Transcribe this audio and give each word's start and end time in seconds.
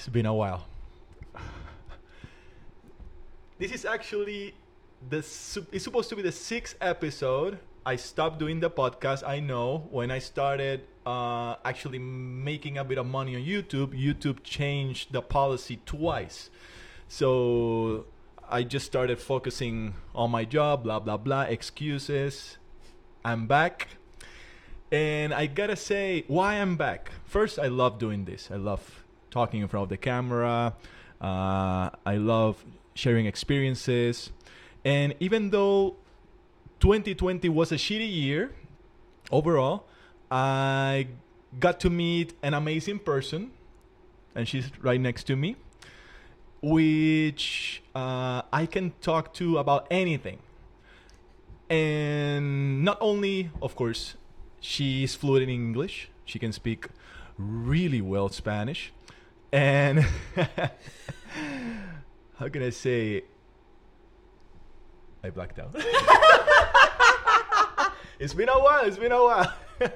It's 0.00 0.08
been 0.08 0.24
a 0.24 0.32
while. 0.32 0.66
This 3.58 3.70
is 3.70 3.84
actually 3.84 4.54
the 5.06 5.18
it's 5.18 5.84
supposed 5.84 6.08
to 6.08 6.16
be 6.16 6.22
the 6.22 6.32
sixth 6.32 6.74
episode. 6.80 7.58
I 7.84 7.96
stopped 7.96 8.38
doing 8.38 8.60
the 8.60 8.70
podcast. 8.70 9.22
I 9.28 9.40
know 9.40 9.88
when 9.90 10.10
I 10.10 10.18
started 10.18 10.86
uh, 11.04 11.56
actually 11.66 11.98
making 11.98 12.78
a 12.78 12.84
bit 12.84 12.96
of 12.96 13.04
money 13.04 13.36
on 13.36 13.42
YouTube, 13.42 13.88
YouTube 13.88 14.42
changed 14.42 15.12
the 15.12 15.20
policy 15.20 15.82
twice. 15.84 16.48
So 17.06 18.06
I 18.48 18.62
just 18.62 18.86
started 18.86 19.18
focusing 19.18 19.92
on 20.14 20.30
my 20.30 20.46
job, 20.46 20.84
blah 20.84 21.00
blah 21.00 21.18
blah, 21.18 21.42
excuses. 21.42 22.56
I'm 23.22 23.46
back. 23.46 23.88
And 24.90 25.34
I 25.34 25.44
gotta 25.44 25.76
say 25.76 26.24
why 26.26 26.54
I'm 26.54 26.76
back. 26.76 27.12
First, 27.26 27.58
I 27.58 27.68
love 27.68 27.98
doing 27.98 28.24
this. 28.24 28.48
I 28.50 28.56
love 28.56 28.99
talking 29.30 29.62
in 29.62 29.68
front 29.68 29.84
of 29.84 29.88
the 29.88 29.96
camera. 29.96 30.74
Uh, 31.20 31.90
I 32.04 32.16
love 32.16 32.64
sharing 32.94 33.26
experiences. 33.26 34.30
And 34.84 35.14
even 35.20 35.50
though 35.50 35.96
2020 36.80 37.48
was 37.48 37.72
a 37.72 37.76
shitty 37.76 38.10
year 38.10 38.52
overall, 39.30 39.84
I 40.30 41.08
got 41.58 41.80
to 41.80 41.90
meet 41.90 42.34
an 42.42 42.54
amazing 42.54 43.00
person, 43.00 43.50
and 44.34 44.46
she's 44.46 44.70
right 44.80 45.00
next 45.00 45.24
to 45.24 45.36
me, 45.36 45.56
which 46.62 47.82
uh, 47.94 48.42
I 48.52 48.66
can 48.66 48.92
talk 49.00 49.34
to 49.34 49.58
about 49.58 49.86
anything. 49.90 50.38
And 51.68 52.84
not 52.84 52.98
only, 53.00 53.50
of 53.62 53.76
course, 53.76 54.14
she's 54.60 55.14
fluent 55.14 55.44
in 55.44 55.50
English, 55.50 56.10
she 56.24 56.38
can 56.38 56.52
speak 56.52 56.88
really 57.36 58.00
well 58.00 58.28
Spanish. 58.28 58.92
And 59.52 60.00
how 62.38 62.48
can 62.48 62.62
I 62.62 62.70
say? 62.70 63.24
I 65.22 65.28
blacked 65.30 65.58
out. 65.58 65.74
it's 68.18 68.32
been 68.32 68.48
a 68.48 68.58
while. 68.58 68.86
It's 68.86 68.96
been 68.96 69.12
a 69.12 69.22
while. 69.22 69.52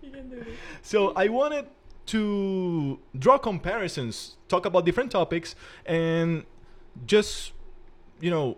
You 0.00 0.12
can 0.12 0.30
do 0.30 0.36
this. 0.36 0.46
So 0.82 1.12
I 1.16 1.26
wanted 1.28 1.66
to 2.06 3.00
draw 3.18 3.36
comparisons, 3.36 4.36
talk 4.48 4.64
about 4.64 4.86
different 4.86 5.10
topics, 5.10 5.56
and 5.84 6.44
just 7.04 7.52
you 8.20 8.30
know, 8.30 8.56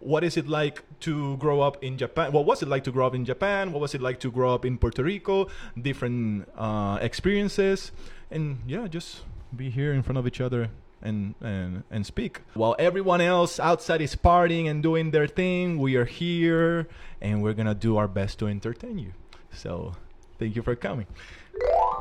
what 0.00 0.24
is 0.24 0.36
it 0.36 0.48
like 0.48 0.82
to 1.00 1.36
grow 1.38 1.60
up 1.60 1.82
in 1.82 1.96
Japan? 1.96 2.32
What 2.32 2.44
was 2.44 2.62
it 2.62 2.68
like 2.68 2.84
to 2.84 2.92
grow 2.92 3.06
up 3.06 3.14
in 3.14 3.24
Japan? 3.24 3.72
What 3.72 3.80
was 3.80 3.94
it 3.94 4.02
like 4.02 4.20
to 4.20 4.30
grow 4.30 4.54
up 4.54 4.64
in 4.64 4.78
Puerto 4.78 5.02
Rico? 5.02 5.48
Different 5.80 6.48
uh, 6.56 6.98
experiences, 7.00 7.92
and 8.30 8.58
yeah, 8.66 8.86
just 8.88 9.22
be 9.56 9.70
here 9.70 9.92
in 9.92 10.02
front 10.02 10.18
of 10.18 10.26
each 10.26 10.40
other 10.40 10.70
and, 11.02 11.34
and 11.40 11.82
and 11.90 12.06
speak. 12.06 12.40
While 12.54 12.76
everyone 12.78 13.20
else 13.20 13.58
outside 13.58 14.00
is 14.00 14.14
partying 14.14 14.70
and 14.70 14.82
doing 14.82 15.10
their 15.10 15.26
thing, 15.26 15.78
we 15.78 15.96
are 15.96 16.04
here 16.04 16.88
and 17.20 17.42
we're 17.42 17.54
gonna 17.54 17.74
do 17.74 17.96
our 17.96 18.08
best 18.08 18.38
to 18.40 18.46
entertain 18.48 18.98
you. 18.98 19.12
So 19.52 19.94
thank 20.38 20.56
you 20.56 20.62
for 20.62 20.74
coming. 20.76 21.06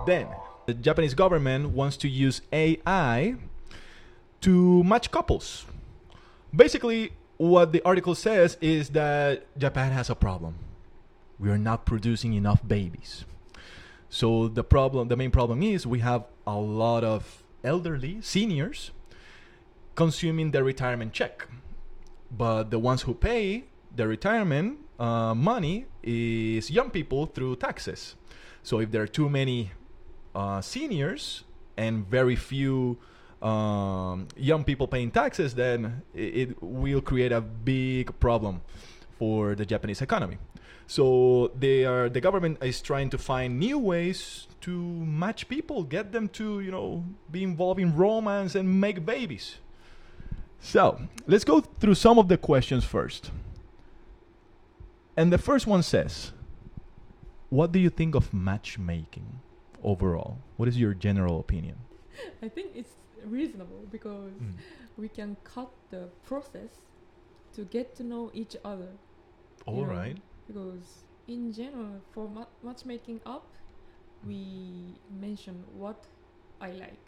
Then 0.06 0.28
the 0.66 0.74
Japanese 0.74 1.14
government 1.14 1.70
wants 1.70 1.98
to 1.98 2.08
use 2.10 2.42
AI 2.52 3.36
to 4.42 4.84
match 4.84 5.12
couples. 5.12 5.66
Basically, 6.56 7.12
what 7.38 7.72
the 7.72 7.82
article 7.84 8.16
says 8.16 8.58
is 8.62 8.90
that 8.90 9.46
Japan 9.58 9.92
has 9.92 10.10
a 10.10 10.16
problem. 10.16 10.56
We 11.40 11.50
are 11.50 11.58
not 11.58 11.86
producing 11.86 12.34
enough 12.34 12.66
babies. 12.68 13.26
So 14.10 14.48
the 14.48 14.64
problem, 14.64 15.08
the 15.08 15.16
main 15.16 15.32
problem 15.32 15.64
is 15.64 15.88
we 15.88 16.00
have 16.00 16.26
a 16.46 16.56
lot 16.56 17.04
of 17.04 17.41
elderly 17.64 18.22
seniors 18.22 18.92
consuming 19.96 20.52
their 20.52 20.64
retirement 20.64 21.14
check, 21.14 21.48
but 22.30 22.72
the 22.72 22.80
ones 22.80 23.04
who 23.04 23.14
pay 23.14 23.66
the 23.96 24.08
retirement 24.08 24.80
uh, 25.00 25.34
money 25.34 25.86
is 26.04 26.72
young 26.72 26.90
people 26.90 27.26
through 27.26 27.56
taxes. 27.58 28.16
So 28.64 28.80
if 28.80 28.92
there 28.92 29.02
are 29.02 29.08
too 29.08 29.30
many 29.30 29.72
uh, 30.34 30.62
seniors 30.62 31.44
and 31.78 32.08
very 32.08 32.36
few 32.36 32.98
um, 33.42 34.28
young 34.38 34.64
people 34.64 34.88
paying 34.88 35.12
taxes, 35.12 35.56
then 35.56 36.04
it, 36.14 36.50
it 36.50 36.64
will 36.64 37.02
create 37.02 37.32
a 37.32 37.42
big 37.42 38.18
problem 38.20 38.62
for 39.18 39.56
the 39.56 39.66
Japanese 39.66 40.02
economy. 40.02 40.38
So 40.92 41.52
they 41.58 41.86
are 41.86 42.10
the 42.10 42.20
government 42.20 42.58
is 42.62 42.82
trying 42.82 43.10
to 43.12 43.18
find 43.18 43.58
new 43.58 43.80
ways 43.80 44.48
to 44.60 44.72
match 45.24 45.48
people, 45.48 45.86
get 45.86 46.12
them 46.12 46.28
to 46.40 46.60
you 46.60 46.70
know 46.70 47.06
be 47.32 47.44
involved 47.44 47.80
in 47.80 47.96
romance 47.96 48.56
and 48.56 48.68
make 48.82 49.06
babies. 49.06 49.60
So 50.60 51.00
let's 51.28 51.46
go 51.46 51.62
through 51.62 51.96
some 51.96 52.20
of 52.20 52.28
the 52.28 52.36
questions 52.36 52.84
first. 52.84 53.32
And 55.16 55.32
the 55.32 55.38
first 55.38 55.66
one 55.66 55.82
says, 55.82 56.34
"What 57.50 57.72
do 57.72 57.80
you 57.80 57.90
think 57.90 58.14
of 58.14 58.34
matchmaking 58.34 59.40
overall? 59.82 60.40
What 60.58 60.68
is 60.68 60.78
your 60.78 60.94
general 60.94 61.40
opinion?" 61.40 61.78
I 62.44 62.50
think 62.50 62.76
it's 62.76 62.96
reasonable 63.24 63.88
because 63.90 64.34
Mm. 64.44 64.60
we 64.98 65.08
can 65.08 65.38
cut 65.46 65.72
the 65.90 66.10
process 66.28 66.84
to 67.56 67.64
get 67.64 67.96
to 67.96 68.04
know 68.04 68.30
each 68.34 68.58
other. 68.66 68.92
All 69.66 69.86
right. 69.86 69.88
know, 69.88 70.02
right. 70.02 70.18
Because 70.52 71.06
in 71.28 71.54
general, 71.54 72.02
for 72.12 72.28
ma- 72.28 72.52
matchmaking 72.62 73.22
up, 73.26 73.48
we 74.28 75.00
mention 75.10 75.64
what 75.74 76.06
I 76.60 76.72
like, 76.72 77.06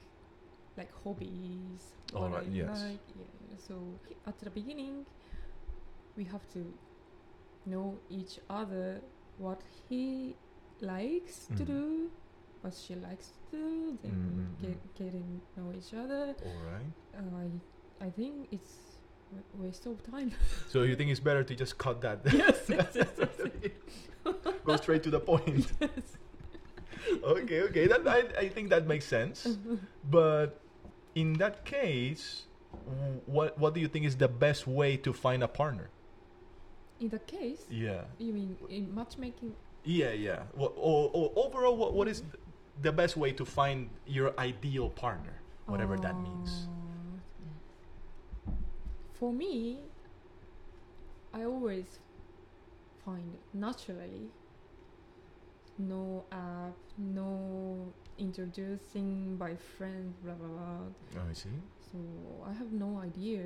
like 0.78 0.92
hobbies. 1.04 1.92
All 2.16 2.22
what 2.22 2.32
right, 2.32 2.48
I 2.48 2.52
yes. 2.52 2.70
Like. 2.70 3.02
Yeah. 3.20 3.58
So 3.58 4.00
at 4.26 4.40
the 4.40 4.50
beginning, 4.50 5.06
we 6.16 6.24
have 6.24 6.48
to 6.54 6.74
know 7.66 8.00
each 8.10 8.40
other, 8.50 9.02
what 9.38 9.62
he 9.90 10.36
likes 10.80 11.48
to 11.48 11.64
Mm. 11.64 11.66
do, 11.66 12.12
what 12.62 12.74
she 12.74 12.96
likes 12.96 13.32
to 13.52 13.58
do, 13.58 13.98
then 14.02 14.12
Mm, 14.12 14.40
mm, 14.40 14.62
get 14.62 14.96
getting 14.96 15.42
know 15.58 15.72
each 15.74 15.94
other. 15.94 16.36
All 16.46 16.62
right. 16.72 16.94
Uh, 17.14 17.38
I 17.44 18.06
I 18.08 18.10
think 18.10 18.48
it's 18.52 18.93
waste 19.56 19.86
of 19.86 20.02
time. 20.04 20.32
So 20.70 20.84
you 20.84 20.96
think 20.96 21.12
it's 21.12 21.20
better 21.20 21.44
to 21.44 21.56
just 21.56 21.78
cut 21.78 22.02
that? 22.02 22.20
yes, 22.34 22.62
yes, 22.68 22.88
yes, 22.96 23.08
yes, 23.18 23.72
Go 24.66 24.76
straight 24.78 25.04
to 25.04 25.10
the 25.10 25.20
point. 25.20 25.72
yes. 25.80 26.18
okay, 27.24 27.62
okay. 27.64 27.88
That 27.88 28.08
I, 28.08 28.24
I 28.40 28.50
think 28.50 28.70
that 28.70 28.88
makes 28.88 29.06
sense. 29.06 29.58
But 30.10 30.60
in 31.16 31.34
that 31.34 31.66
case, 31.66 32.46
what 33.26 33.58
what 33.60 33.74
do 33.74 33.80
you 33.80 33.88
think 33.88 34.06
is 34.06 34.16
the 34.16 34.28
best 34.28 34.68
way 34.68 34.98
to 34.98 35.14
find 35.14 35.44
a 35.44 35.48
partner? 35.48 35.90
In 37.00 37.10
the 37.10 37.20
case, 37.20 37.66
Yeah. 37.70 38.04
you 38.18 38.34
mean 38.34 38.56
in 38.70 38.94
matchmaking? 38.96 39.54
Yeah, 39.84 40.12
yeah. 40.12 40.44
Well, 40.56 40.74
or, 40.78 41.12
or 41.14 41.34
overall, 41.36 41.76
what, 41.76 41.94
what 41.94 42.08
is 42.08 42.22
mm. 42.22 42.32
the 42.82 42.92
best 42.92 43.18
way 43.18 43.34
to 43.34 43.44
find 43.44 43.90
your 44.06 44.34
ideal 44.40 44.90
partner, 44.90 45.42
whatever 45.66 45.98
that 45.98 46.16
means? 46.22 46.70
Oh. 46.70 46.83
For 49.24 49.32
me, 49.32 49.78
I 51.34 51.46
always 51.46 51.86
find 53.06 53.38
naturally. 53.54 54.28
No 55.78 56.26
app, 56.34 56.76
no 56.98 57.94
introducing 58.18 59.38
by 59.38 59.56
friend, 59.56 60.14
blah 60.26 60.34
blah 60.34 60.48
blah. 60.50 61.22
Oh, 61.22 61.30
I 61.30 61.32
see. 61.32 61.56
So 61.90 61.98
I 62.46 62.52
have 62.52 62.74
no 62.74 63.00
idea. 63.00 63.46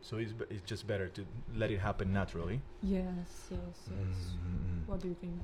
So 0.00 0.16
it's, 0.16 0.32
be- 0.32 0.46
it's 0.48 0.62
just 0.62 0.86
better 0.86 1.08
to 1.08 1.26
let 1.54 1.70
it 1.70 1.80
happen 1.80 2.10
naturally. 2.10 2.62
Yes, 2.82 3.50
yes, 3.50 3.90
yes. 3.90 4.16
Mm. 4.48 4.88
What 4.88 5.00
do 5.00 5.08
you 5.08 5.16
think? 5.20 5.34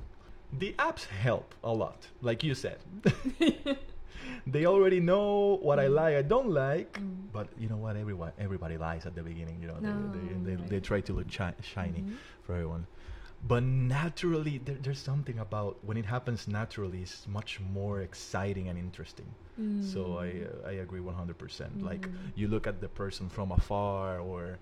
The 0.58 0.72
apps 0.78 1.04
help 1.04 1.54
a 1.62 1.74
lot, 1.74 2.06
like 2.22 2.42
you 2.42 2.54
said. 2.54 2.78
they 4.46 4.66
already 4.66 5.00
know 5.00 5.58
what 5.62 5.78
I 5.78 5.86
Mm. 5.88 5.94
like, 5.94 6.14
I 6.16 6.22
don't 6.22 6.50
like. 6.50 6.92
Mm. 7.00 7.14
But 7.32 7.48
you 7.58 7.68
know 7.68 7.76
what? 7.76 7.96
Everyone, 7.96 8.32
everybody 8.38 8.76
lies 8.78 9.06
at 9.06 9.14
the 9.14 9.22
beginning. 9.22 9.60
You 9.62 9.68
know, 9.68 9.78
No, 9.80 9.92
they, 10.12 10.18
they, 10.18 10.34
they, 10.46 10.56
right. 10.56 10.68
they 10.70 10.80
try 10.80 11.00
to 11.02 11.12
look 11.12 11.30
shi- 11.30 11.60
shiny 11.62 12.02
Mhm. 12.02 12.16
for 12.42 12.54
everyone. 12.54 12.86
But 13.46 13.62
naturally, 13.62 14.58
there, 14.58 14.74
there's 14.82 14.98
something 15.12 15.38
about 15.38 15.78
when 15.84 15.96
it 15.96 16.06
happens 16.06 16.48
naturally, 16.48 17.02
it's 17.02 17.28
much 17.28 17.60
more 17.60 18.00
exciting 18.00 18.66
and 18.68 18.76
interesting. 18.78 19.30
So 19.92 20.18
I 20.18 20.28
Mm. 20.28 20.46
uh, 20.64 20.68
I 20.72 20.74
agree 20.86 21.00
100%. 21.00 21.82
Like 21.90 22.04
Mm. 22.08 22.14
you 22.40 22.46
look 22.48 22.66
at 22.66 22.80
the 22.80 22.88
person 22.88 23.28
from 23.28 23.50
afar, 23.52 24.18
or 24.30 24.58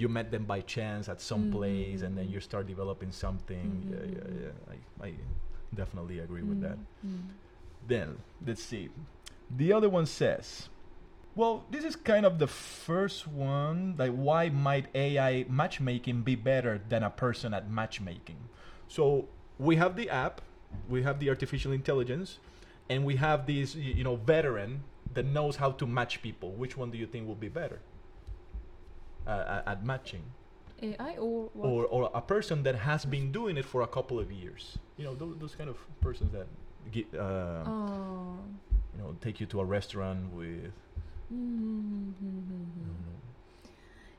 you 0.00 0.08
met 0.08 0.30
them 0.30 0.44
by 0.44 0.60
chance 0.76 1.08
at 1.12 1.20
some 1.20 1.50
place, 1.56 2.02
and 2.06 2.12
then 2.18 2.26
Mm. 2.26 2.32
you 2.34 2.40
start 2.40 2.66
developing 2.66 3.12
something. 3.12 3.68
Yeah, 3.90 4.04
yeah, 4.16 4.26
Mhm. 4.30 4.40
yeah. 4.42 4.74
I, 4.74 5.06
I 5.08 5.10
definitely 5.74 6.18
agree 6.26 6.42
with 6.50 6.60
that. 6.66 6.78
Then 7.86 8.18
let's 8.46 8.62
see. 8.62 8.90
The 9.50 9.72
other 9.72 9.88
one 9.88 10.06
says, 10.06 10.68
well, 11.34 11.64
this 11.70 11.84
is 11.84 11.96
kind 11.96 12.26
of 12.26 12.38
the 12.38 12.46
first 12.46 13.26
one. 13.26 13.94
Like, 13.98 14.12
why 14.12 14.48
might 14.48 14.86
AI 14.94 15.46
matchmaking 15.48 16.22
be 16.22 16.34
better 16.34 16.80
than 16.88 17.02
a 17.02 17.10
person 17.10 17.54
at 17.54 17.70
matchmaking? 17.70 18.36
So 18.88 19.28
we 19.58 19.76
have 19.76 19.96
the 19.96 20.10
app, 20.10 20.40
we 20.88 21.02
have 21.02 21.20
the 21.20 21.28
artificial 21.28 21.72
intelligence, 21.72 22.38
and 22.88 23.04
we 23.04 23.16
have 23.16 23.46
this, 23.46 23.74
you 23.74 24.04
know, 24.04 24.16
veteran 24.16 24.82
that 25.14 25.26
knows 25.26 25.56
how 25.56 25.72
to 25.72 25.86
match 25.86 26.22
people, 26.22 26.52
which 26.52 26.76
one 26.76 26.90
do 26.90 26.98
you 26.98 27.06
think 27.06 27.26
will 27.26 27.34
be 27.34 27.48
better 27.48 27.80
uh, 29.26 29.62
at, 29.66 29.68
at 29.68 29.84
matching? 29.84 30.22
AI 30.82 31.16
or 31.16 31.50
what? 31.52 31.68
or 31.68 31.86
or 31.86 32.10
a 32.14 32.22
person 32.22 32.62
that 32.62 32.74
has 32.74 33.04
been 33.04 33.30
doing 33.30 33.58
it 33.58 33.64
for 33.64 33.82
a 33.82 33.86
couple 33.86 34.18
of 34.18 34.32
years. 34.32 34.78
You 34.96 35.04
know, 35.04 35.14
those, 35.14 35.36
those 35.38 35.54
kind 35.54 35.68
of 35.68 35.76
persons 36.00 36.32
that 36.32 36.46
get, 36.92 37.06
uh, 37.14 37.64
Oh. 37.66 38.38
you 38.94 38.98
know 39.02 39.14
take 39.20 39.40
you 39.40 39.46
to 39.46 39.60
a 39.60 39.64
restaurant 39.64 40.32
with. 40.32 40.72
Mm-hmm. 41.32 42.10
mm, 42.82 43.16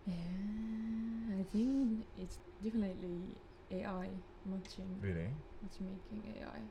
Yeah, 0.07 1.39
I 1.39 1.43
think 1.51 2.05
it's 2.17 2.37
definitely 2.63 3.35
AI 3.71 4.09
matching, 4.45 4.89
Really? 5.01 5.29
matchmaking 5.61 6.23
AI. 6.41 6.61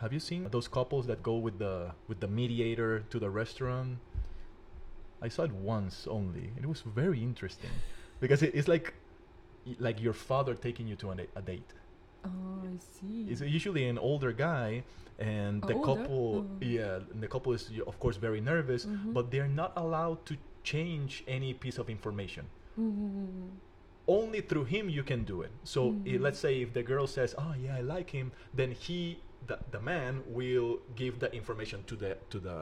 Have 0.00 0.12
you 0.12 0.20
seen 0.20 0.48
those 0.50 0.68
couples 0.68 1.06
that 1.06 1.22
go 1.22 1.36
with 1.36 1.58
the 1.58 1.92
with 2.08 2.20
the 2.20 2.28
mediator 2.28 3.00
to 3.10 3.18
the 3.18 3.30
restaurant? 3.30 3.98
I 5.20 5.28
saw 5.28 5.42
it 5.42 5.52
once 5.52 6.06
only, 6.08 6.52
and 6.54 6.64
it 6.64 6.68
was 6.68 6.82
very 6.82 7.20
interesting 7.22 7.70
because 8.20 8.42
it, 8.42 8.54
it's 8.54 8.68
like 8.68 8.94
like 9.78 10.00
your 10.00 10.12
father 10.14 10.54
taking 10.54 10.86
you 10.86 10.96
to 10.96 11.10
a, 11.10 11.16
a 11.36 11.42
date. 11.42 11.72
Oh, 12.24 12.62
I 12.64 12.76
see. 12.78 13.26
It's 13.30 13.40
usually 13.40 13.86
an 13.88 13.98
older 13.98 14.32
guy, 14.32 14.82
and 15.18 15.64
Oh, 15.64 15.68
the 15.68 15.74
couple, 15.74 16.46
Oh. 16.46 16.64
yeah, 16.64 16.98
the 17.20 17.28
couple 17.28 17.52
is 17.52 17.70
of 17.86 17.98
course 18.00 18.16
very 18.16 18.40
nervous, 18.40 18.86
Mhm. 18.86 19.12
but 19.14 19.30
they're 19.30 19.48
not 19.62 19.72
allowed 19.76 20.24
to 20.26 20.36
change 20.62 21.24
any 21.26 21.54
piece 21.54 21.78
of 21.78 21.88
information. 21.88 22.46
Mhm. 22.78 23.50
Only 24.06 24.40
through 24.40 24.64
him 24.64 24.88
you 24.88 25.02
can 25.02 25.24
do 25.24 25.42
it. 25.42 25.50
So 25.64 25.90
i- 25.90 25.92
Mhm. 25.92 26.20
let's 26.20 26.38
say 26.38 26.62
if 26.62 26.72
the 26.72 26.82
girl 26.82 27.06
says, 27.06 27.34
"Oh 27.38 27.54
yeah, 27.58 27.76
I 27.76 27.82
like 27.82 28.10
him," 28.10 28.32
then 28.54 28.70
he, 28.72 29.18
the, 29.46 29.58
the 29.70 29.80
man, 29.80 30.22
will 30.26 30.80
give 30.96 31.18
the 31.20 31.30
information 31.34 31.84
to 31.84 31.94
the 31.96 32.16
to 32.30 32.38
the 32.40 32.58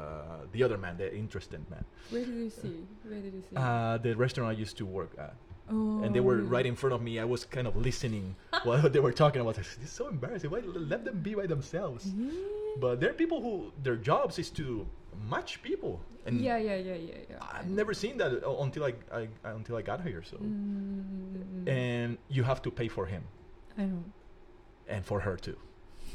the 0.52 0.62
other 0.62 0.76
man, 0.78 0.96
the 0.98 1.08
interested 1.14 1.60
man. 1.70 1.84
Where 2.10 2.24
did 2.24 2.34
you 2.34 2.50
see? 2.50 2.86
Where 3.04 3.20
did 3.20 3.32
you 3.34 3.42
see? 3.48 3.56
Uh, 3.56 3.96
the 3.98 4.14
restaurant 4.16 4.48
I 4.56 4.60
used 4.60 4.76
to 4.78 4.86
work 4.86 5.12
at, 5.18 5.34
oh, 5.70 6.02
and 6.02 6.14
they 6.14 6.20
were 6.20 6.36
right 6.42 6.66
in 6.66 6.76
front 6.76 6.94
of 6.94 7.02
me. 7.02 7.18
I 7.18 7.24
was 7.24 7.44
kind 7.44 7.66
of 7.66 7.76
listening 7.76 8.36
while 8.64 8.88
they 8.88 9.00
were 9.00 9.12
talking. 9.12 9.40
I 9.40 9.44
was 9.44 9.56
like, 9.56 9.66
"This 9.80 9.88
is 9.90 9.92
so 9.92 10.08
embarrassing. 10.08 10.50
Why 10.50 10.60
let 10.64 11.04
them 11.04 11.20
be 11.20 11.34
by 11.34 11.46
themselves?" 11.46 12.06
Yeah. 12.16 12.30
But 12.78 13.00
there 13.00 13.10
are 13.10 13.14
people 13.14 13.40
who 13.40 13.72
their 13.82 13.96
jobs 13.96 14.38
is 14.38 14.50
to 14.60 14.86
match 15.30 15.62
people, 15.62 16.00
and 16.26 16.40
yeah, 16.40 16.58
yeah, 16.58 16.76
yeah, 16.76 16.94
yeah, 16.94 17.14
yeah. 17.30 17.36
I've 17.40 17.70
never 17.70 17.94
seen 17.94 18.18
that 18.18 18.30
until 18.60 18.84
I, 18.84 18.92
I 19.12 19.28
until 19.44 19.76
I 19.76 19.82
got 19.82 20.00
here. 20.02 20.22
So, 20.22 20.36
Mm, 20.36 21.68
and 21.68 22.18
you 22.28 22.42
have 22.44 22.60
to 22.62 22.70
pay 22.70 22.88
for 22.88 23.06
him 23.06 23.22
I 23.78 23.84
know. 23.86 24.04
and 24.88 25.04
for 25.04 25.20
her 25.20 25.36
too, 25.36 25.56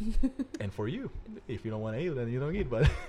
and 0.61 0.71
for 0.73 0.87
you. 0.87 1.09
If 1.47 1.65
you 1.65 1.71
don't 1.71 1.81
want 1.81 1.97
to 1.97 2.01
eat, 2.03 2.09
then 2.15 2.29
you 2.31 2.39
don't 2.39 2.55
eat. 2.55 2.69
But 2.69 2.89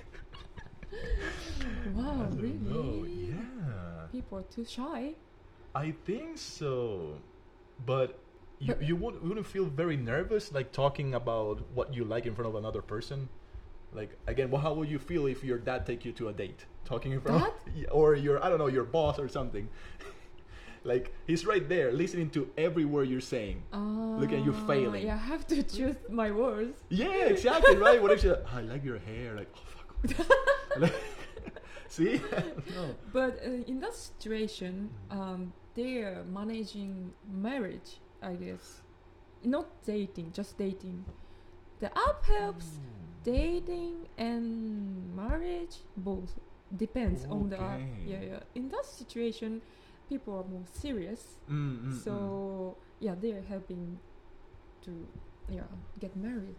Wow, 1.95 2.27
really? 2.31 2.53
know. 2.59 3.05
Yeah, 3.05 4.07
People 4.11 4.39
are 4.39 4.43
too 4.43 4.65
shy. 4.65 5.13
I 5.75 5.91
think 6.05 6.37
so. 6.37 7.17
But 7.85 8.19
you 8.59 8.75
you 8.81 8.95
would, 8.95 9.21
wouldn't 9.21 9.45
feel 9.45 9.65
very 9.65 9.97
nervous 9.97 10.51
like 10.51 10.71
talking 10.71 11.13
about 11.13 11.61
what 11.73 11.93
you 11.93 12.03
like 12.03 12.25
in 12.25 12.35
front 12.35 12.49
of 12.49 12.55
another 12.55 12.81
person. 12.81 13.29
Like 13.93 14.17
again, 14.27 14.49
well, 14.49 14.61
how 14.61 14.73
would 14.73 14.89
you 14.89 14.99
feel 14.99 15.27
if 15.27 15.43
your 15.43 15.57
dad 15.57 15.85
take 15.85 16.05
you 16.05 16.11
to 16.13 16.29
a 16.29 16.33
date, 16.33 16.65
talking 16.85 17.11
in 17.11 17.21
front, 17.21 17.45
of, 17.45 17.53
or 17.91 18.15
your 18.15 18.43
I 18.43 18.49
don't 18.49 18.57
know 18.57 18.67
your 18.67 18.83
boss 18.83 19.19
or 19.19 19.27
something. 19.27 19.67
like 20.83 21.13
he's 21.27 21.45
right 21.45 21.67
there, 21.67 21.91
listening 21.91 22.29
to 22.31 22.49
every 22.57 22.85
word 22.85 23.09
you're 23.09 23.21
saying. 23.21 23.63
Oh, 23.73 24.17
Look 24.19 24.31
at 24.31 24.43
you 24.45 24.53
failing. 24.67 25.07
Yeah, 25.07 25.15
I 25.15 25.17
have 25.17 25.47
to 25.47 25.63
choose 25.63 25.97
my 26.09 26.31
words. 26.31 26.79
Yeah, 26.89 27.25
exactly 27.25 27.75
right. 27.75 28.01
What 28.01 28.11
if 28.11 28.23
you? 28.23 28.35
I 28.51 28.61
like 28.61 28.83
your 28.83 28.99
hair. 28.99 29.35
Like, 29.35 29.51
oh 29.55 30.07
fuck. 30.07 30.93
See? 31.93 32.19
no. 32.75 32.95
But 33.13 33.37
uh, 33.45 33.51
in 33.71 33.79
that 33.81 33.93
situation, 33.93 34.89
um, 35.11 35.53
they're 35.75 36.23
managing 36.25 37.13
marriage, 37.31 37.99
I 38.21 38.33
guess. 38.33 38.81
Not 39.43 39.67
dating, 39.85 40.31
just 40.33 40.57
dating. 40.57 41.05
The 41.79 41.91
app 41.95 42.25
helps 42.25 42.79
dating 43.23 44.07
and 44.17 45.15
marriage, 45.15 45.75
both. 45.95 46.33
Depends 46.75 47.25
on 47.29 47.49
the 47.49 47.61
app. 47.61 47.81
Yeah, 48.07 48.21
yeah. 48.21 48.39
In 48.55 48.69
that 48.69 48.85
situation, 48.87 49.61
people 50.09 50.33
are 50.39 50.49
more 50.49 50.65
serious. 50.71 51.37
Mm, 51.47 51.53
mm, 51.53 51.85
mm. 51.93 52.03
so, 52.03 52.75
yeah, 52.99 53.13
they're 53.21 53.43
helping 53.47 53.99
to 54.85 54.91
yeah 55.49 55.69
get 55.99 56.15
married. 56.15 56.55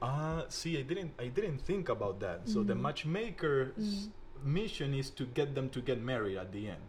Ah, 0.00 0.44
see, 0.48 0.78
I 0.78 0.82
didn't, 0.82 1.12
I 1.18 1.26
didn't 1.28 1.58
think 1.60 1.88
about 1.90 2.20
that. 2.20 2.48
So 2.48 2.62
the 2.62 2.72
Mhm. 2.74 2.80
matchmaker's 2.80 3.74
Mm. 3.76 4.12
Mission 4.44 4.94
is 4.94 5.10
to 5.10 5.24
get 5.26 5.54
them 5.54 5.68
to 5.70 5.80
get 5.80 6.00
married 6.00 6.36
at 6.36 6.52
the 6.52 6.68
end. 6.68 6.82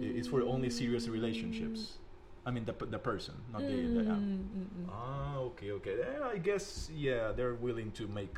I- 0.00 0.16
It's 0.18 0.28
for 0.28 0.42
only 0.42 0.70
serious 0.70 1.08
relationships. 1.08 1.98
I 2.46 2.50
mean, 2.50 2.64
the 2.66 2.74
the 2.86 2.98
person, 2.98 3.34
not 3.52 3.62
the, 3.62 3.76
the 3.96 4.04
app. 4.04 4.20
Mm, 4.20 4.44
mm, 4.52 4.68
mm. 4.76 4.86
Ah, 4.92 5.36
okay, 5.48 5.70
okay. 5.80 5.96
Then 5.96 6.20
I 6.22 6.36
guess 6.38 6.90
yeah, 6.92 7.32
they're 7.32 7.54
willing 7.56 7.90
to 7.92 8.04
make 8.06 8.36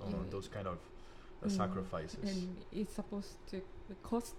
uh, 0.00 0.06
those 0.30 0.46
kind 0.48 0.66
of 0.68 0.78
uh, 1.42 1.46
Mm. 1.46 1.50
sacrifices. 1.50 2.30
And 2.30 2.56
it's 2.72 2.94
supposed 2.94 3.34
to 3.50 3.60
cost 4.02 4.36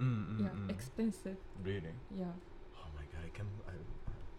Mm, 0.00 0.06
mm, 0.08 0.40
yeah 0.40 0.54
mm. 0.56 0.70
expensive. 0.72 1.36
Really? 1.62 1.92
Yeah. 2.16 2.32
Oh 2.80 2.88
my 2.96 3.04
god, 3.12 3.22
I 3.28 3.30
can 3.36 3.46
I, 3.68 3.76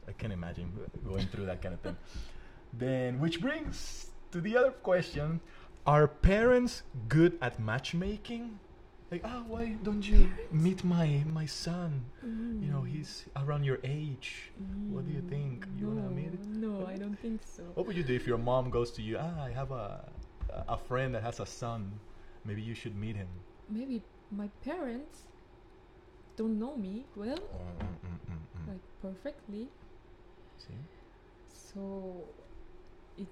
I 0.10 0.14
can 0.18 0.32
imagine 0.32 0.74
going 1.06 1.28
through 1.30 1.46
that 1.46 1.62
kind 1.62 1.74
of 1.78 1.82
thing. 1.82 1.98
Then, 2.74 3.20
which 3.20 3.38
brings 3.42 4.08
to 4.32 4.42
the 4.42 4.58
other 4.58 4.72
question: 4.82 5.40
Are 5.86 6.08
parents 6.08 6.84
good 7.08 7.38
at 7.42 7.60
matchmaking? 7.60 8.60
Like, 9.10 9.22
ah, 9.26 9.44
why 9.48 9.76
don't 9.84 10.08
you 10.08 10.30
meet 10.52 10.84
my 10.84 11.24
my 11.28 11.46
son? 11.46 12.06
You 12.24 12.70
know, 12.72 12.84
Mm. 12.86 12.90
he's 12.94 13.26
around 13.36 13.64
your 13.66 13.80
age. 13.84 14.54
What 14.88 15.06
do 15.08 15.12
you 15.12 15.22
think? 15.22 15.68
You 15.76 15.88
no, 15.90 16.02
wanna 16.02 16.10
meet? 16.16 16.34
No, 16.46 16.86
I 16.86 16.96
don't 16.96 17.18
think 17.20 17.42
so. 17.44 17.64
What 17.74 17.88
would 17.88 17.98
you 17.98 18.04
do 18.04 18.14
if 18.16 18.28
your 18.28 18.38
mom 18.38 18.70
goes 18.70 18.92
to 18.94 19.02
you? 19.02 19.18
Ah, 19.20 19.44
I 19.44 19.50
have 19.52 19.72
a 19.72 20.12
a 20.68 20.78
friend 20.78 21.16
that 21.16 21.24
has 21.24 21.40
a 21.40 21.46
son. 21.46 22.00
Maybe 22.46 22.62
you 22.62 22.76
should 22.76 22.96
meet 22.96 23.16
him. 23.16 23.28
Maybe 23.70 24.04
my 24.32 24.48
parents 24.64 25.28
don't 26.38 26.58
know 26.60 26.76
me 26.78 27.06
well, 27.16 27.38
Mm, 27.40 27.78
mm, 27.82 27.96
mm, 28.08 28.20
mm, 28.32 28.42
mm. 28.56 28.68
like 28.68 28.84
perfectly, 29.02 29.68
See? 30.58 30.80
so 31.48 32.26
it 33.18 33.28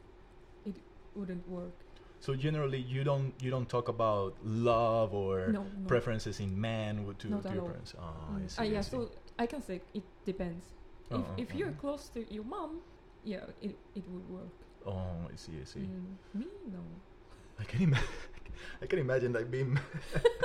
it 0.65 0.75
wouldn't 1.15 1.47
work. 1.47 1.75
So 2.19 2.35
generally, 2.35 2.79
you 2.79 3.03
don't 3.03 3.33
you 3.41 3.49
don't 3.49 3.69
talk 3.69 3.87
about 3.87 4.35
love 4.43 5.13
or 5.13 5.51
No, 5.51 5.63
no. 5.63 5.87
preferences 5.87 6.39
in 6.39 6.59
men 6.59 7.05
with 7.05 7.17
to, 7.19 7.29
Not 7.29 7.43
to 7.43 7.53
your 7.53 7.63
parents. 7.63 7.95
Oh, 7.97 8.03
I 8.35 8.41
Mm. 8.41 8.49
see. 8.49 8.55
Ah, 8.59 8.61
I 8.63 8.65
yeah, 8.65 8.81
see. 8.81 8.89
so 8.91 9.11
I 9.39 9.45
can 9.47 9.61
say 9.61 9.81
it 9.93 10.03
depends. 10.25 10.65
Oh, 11.11 11.17
if 11.37 11.49
if 11.49 11.55
you're 11.55 11.71
mhm. 11.71 11.79
close 11.79 12.09
to 12.13 12.19
your 12.33 12.43
mom, 12.43 12.81
yeah, 13.23 13.45
it 13.61 13.79
it 13.95 14.03
would 14.09 14.27
work. 14.27 14.51
Oh, 14.85 15.27
I 15.31 15.35
see. 15.35 15.53
I 15.61 15.65
see. 15.65 15.79
Mm, 15.87 16.17
me, 16.33 16.47
no. 16.71 16.83
I 17.59 17.63
can 17.63 17.81
imagine. 17.83 18.07
I 18.83 18.85
can 18.85 18.99
imagine 18.99 19.31
like 19.33 19.49
being 19.51 19.79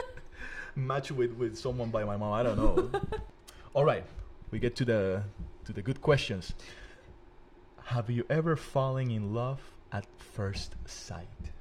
matched 0.77 1.11
with 1.13 1.33
with 1.33 1.57
someone 1.59 1.91
by 1.91 2.05
my 2.05 2.17
mom. 2.17 2.33
I 2.33 2.43
don't 2.43 2.57
know. 2.57 2.91
All 3.75 3.85
right, 3.85 4.05
we 4.51 4.59
get 4.59 4.77
to 4.77 4.85
the 4.85 5.23
to 5.65 5.73
the 5.73 5.83
good 5.83 6.01
questions. 6.01 6.55
Have 7.95 8.11
you 8.11 8.25
ever 8.31 8.57
fallen 8.57 9.11
in 9.11 9.35
love 9.35 9.61
at 9.93 10.07
first 10.19 10.75
sight? 10.87 11.53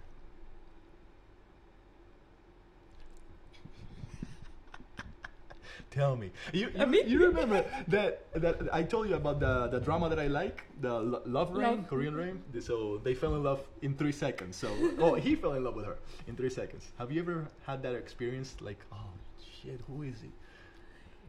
Tell 5.94 6.16
me. 6.16 6.32
You, 6.54 6.70
you, 6.74 7.04
you 7.06 7.20
remember 7.28 7.64
that 7.88 8.26
that 8.34 8.56
I 8.74 8.82
told 8.82 9.10
you 9.10 9.16
about 9.16 9.40
the 9.40 9.68
the 9.68 9.80
drama 9.80 10.10
that 10.10 10.18
I 10.18 10.26
like, 10.26 10.66
the 10.82 10.94
Lo- 11.00 11.22
Love 11.26 11.52
Rain, 11.52 11.78
Love. 11.78 11.88
Korean 11.88 12.16
Rain. 12.16 12.42
So 12.62 13.00
they 13.04 13.14
fell 13.14 13.36
in 13.36 13.44
love 13.44 13.62
in 13.84 13.94
three 13.94 14.12
seconds. 14.12 14.58
So 14.58 14.70
oh, 14.98 15.14
he 15.14 15.36
fell 15.42 15.54
in 15.54 15.64
love 15.64 15.76
with 15.76 15.86
her 15.86 15.98
in 16.26 16.36
three 16.36 16.50
seconds. 16.50 16.90
Have 16.98 17.12
you 17.12 17.22
ever 17.22 17.48
had 17.68 17.84
that 17.84 17.94
experience? 17.94 18.56
Like, 18.60 18.82
oh 18.92 19.12
shit, 19.38 19.82
who 19.88 20.02
is 20.02 20.20
he? 20.22 20.32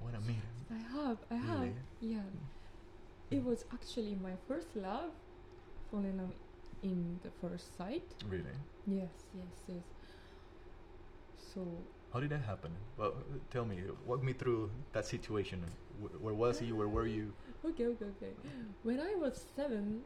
Wanna 0.02 0.21
meet 0.21 0.40
him? 0.49 0.56
I 0.73 0.80
have, 0.97 1.18
I 1.30 1.35
have. 1.35 1.61
Really? 1.61 1.75
Yeah. 2.00 2.30
It 3.30 3.44
was 3.44 3.64
actually 3.73 4.16
my 4.16 4.35
first 4.49 4.75
love, 4.76 5.11
falling 5.90 6.06
in 6.06 6.18
love 6.18 6.33
in 6.83 7.21
the 7.23 7.30
first 7.42 7.76
sight. 7.76 8.14
Really? 8.28 8.56
Yes, 8.87 9.12
yes, 9.35 9.54
yes. 9.66 9.85
So 11.52 11.61
How 12.14 12.21
did 12.21 12.30
that 12.30 12.42
happen? 12.42 12.71
Well, 12.97 13.12
tell 13.50 13.64
me. 13.64 13.80
Walk 14.06 14.23
me 14.23 14.33
through 14.33 14.71
that 14.92 15.04
situation. 15.04 15.61
Where 16.21 16.33
was 16.33 16.61
he? 16.61 16.71
Where 16.71 16.87
were 16.87 17.09
you? 17.09 17.33
okay, 17.64 17.87
okay, 17.87 18.04
okay. 18.16 18.33
When 18.85 19.00
I 19.00 19.16
was 19.16 19.44
seven, 19.56 20.02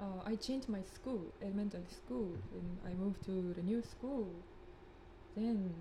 uh, 0.00 0.26
I 0.26 0.34
changed 0.34 0.68
my 0.68 0.82
school, 0.82 1.22
elementary 1.40 1.86
school, 1.88 2.32
and 2.52 2.78
I 2.84 2.94
moved 2.94 3.24
to 3.26 3.54
the 3.54 3.62
new 3.62 3.82
school. 3.82 4.26
Then, 5.36 5.72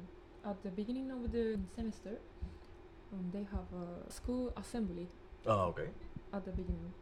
at 0.46 0.62
the 0.62 0.70
beginning 0.70 1.10
of 1.10 1.32
the 1.32 1.58
semester, 1.76 2.20
um, 3.12 3.32
they 3.34 3.46
have 3.52 3.70
a 3.74 4.12
school 4.12 4.54
assembly 4.56 5.08
Oh, 5.48 5.74
okay. 5.74 5.90
at 6.34 6.46
the 6.46 6.52
beginning. 6.52 6.94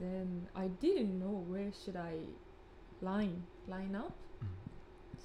Then 0.00 0.48
I 0.56 0.66
didn't 0.66 1.16
know 1.16 1.44
where 1.46 1.70
should 1.84 1.96
I 1.96 2.14
line 3.02 3.44
line 3.68 3.94
up. 3.94 4.16
Mm. 4.42 4.48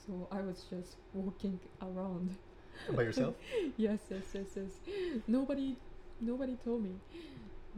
so 0.05 0.27
I 0.31 0.41
was 0.41 0.65
just 0.69 0.97
walking 1.15 1.59
around. 1.81 2.35
By 2.95 3.03
yourself? 3.03 3.35
yes, 3.77 3.99
yes, 4.09 4.33
yes, 4.33 4.55
yes. 4.55 4.79
Nobody, 5.27 5.77
nobody 6.21 6.55
told 6.55 6.83
me. 6.83 6.99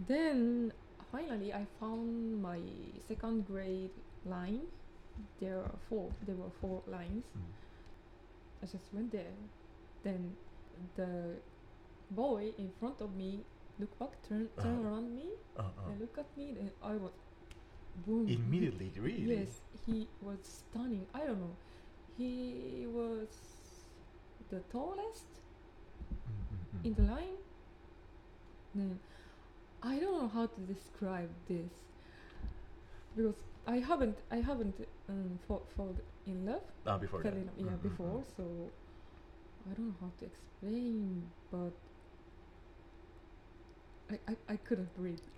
Then 0.07 0.71
finally, 1.11 1.53
I 1.53 1.65
found 1.79 2.41
my 2.41 2.59
second 3.07 3.45
grade 3.47 3.91
line. 4.25 4.67
There 5.39 5.59
are 5.59 5.77
four. 5.89 6.11
There 6.25 6.35
were 6.35 6.51
four 6.61 6.83
lines. 6.87 7.25
Mm. 7.35 7.41
I 8.61 8.65
just 8.65 8.93
went 8.93 9.11
there. 9.11 9.33
Then 10.03 10.35
the 10.95 11.35
boy 12.11 12.53
in 12.57 12.69
front 12.79 13.01
of 13.01 13.15
me 13.15 13.39
looked 13.79 13.97
back, 13.99 14.21
turn, 14.27 14.49
turn 14.59 14.77
Uh-huh. 14.79 14.87
around 14.89 15.15
me, 15.15 15.29
Uh, 15.57 15.61
uh. 15.61 15.89
and 15.89 15.99
look 16.01 16.17
at 16.17 16.29
me. 16.37 16.53
Then 16.53 16.71
I 16.81 16.95
was 16.95 17.13
boom. 18.05 18.27
Immediately, 18.27 18.91
really? 18.99 19.37
Yes, 19.37 19.61
he 19.85 20.07
was 20.21 20.39
stunning. 20.45 21.05
I 21.13 21.25
don't 21.25 21.39
know. 21.39 21.55
He 22.17 22.85
was 22.87 23.56
the 24.49 24.59
tallest 24.71 25.41
Mm, 26.27 26.43
mm, 26.53 26.81
mm. 26.81 26.85
in 26.85 26.93
the 26.95 27.11
line. 27.13 27.37
Then 28.75 28.99
I 29.83 29.99
don't 29.99 30.21
know 30.21 30.27
how 30.27 30.45
to 30.47 30.61
describe 30.61 31.29
this 31.47 31.73
because 33.15 33.35
I 33.65 33.77
haven't 33.77 34.17
I 34.31 34.37
haven't 34.37 34.75
um, 35.09 35.39
fall, 35.47 35.67
fall 35.75 35.95
in 36.25 36.45
love 36.45 36.61
Ah, 36.85 36.97
before 36.97 37.21
that. 37.23 37.33
in 37.33 37.49
yeah 37.57 37.65
Mm, 37.65 37.79
mm, 37.79 37.81
before 37.83 38.23
so 38.35 38.43
I 39.69 39.73
don't 39.73 39.87
know 39.89 39.95
how 40.01 40.11
to 40.19 40.25
explain 40.25 41.31
but 41.51 41.73
I, 44.09 44.19
I, 44.31 44.35
I 44.53 44.55
couldn't 44.57 44.93
breathe 44.95 45.19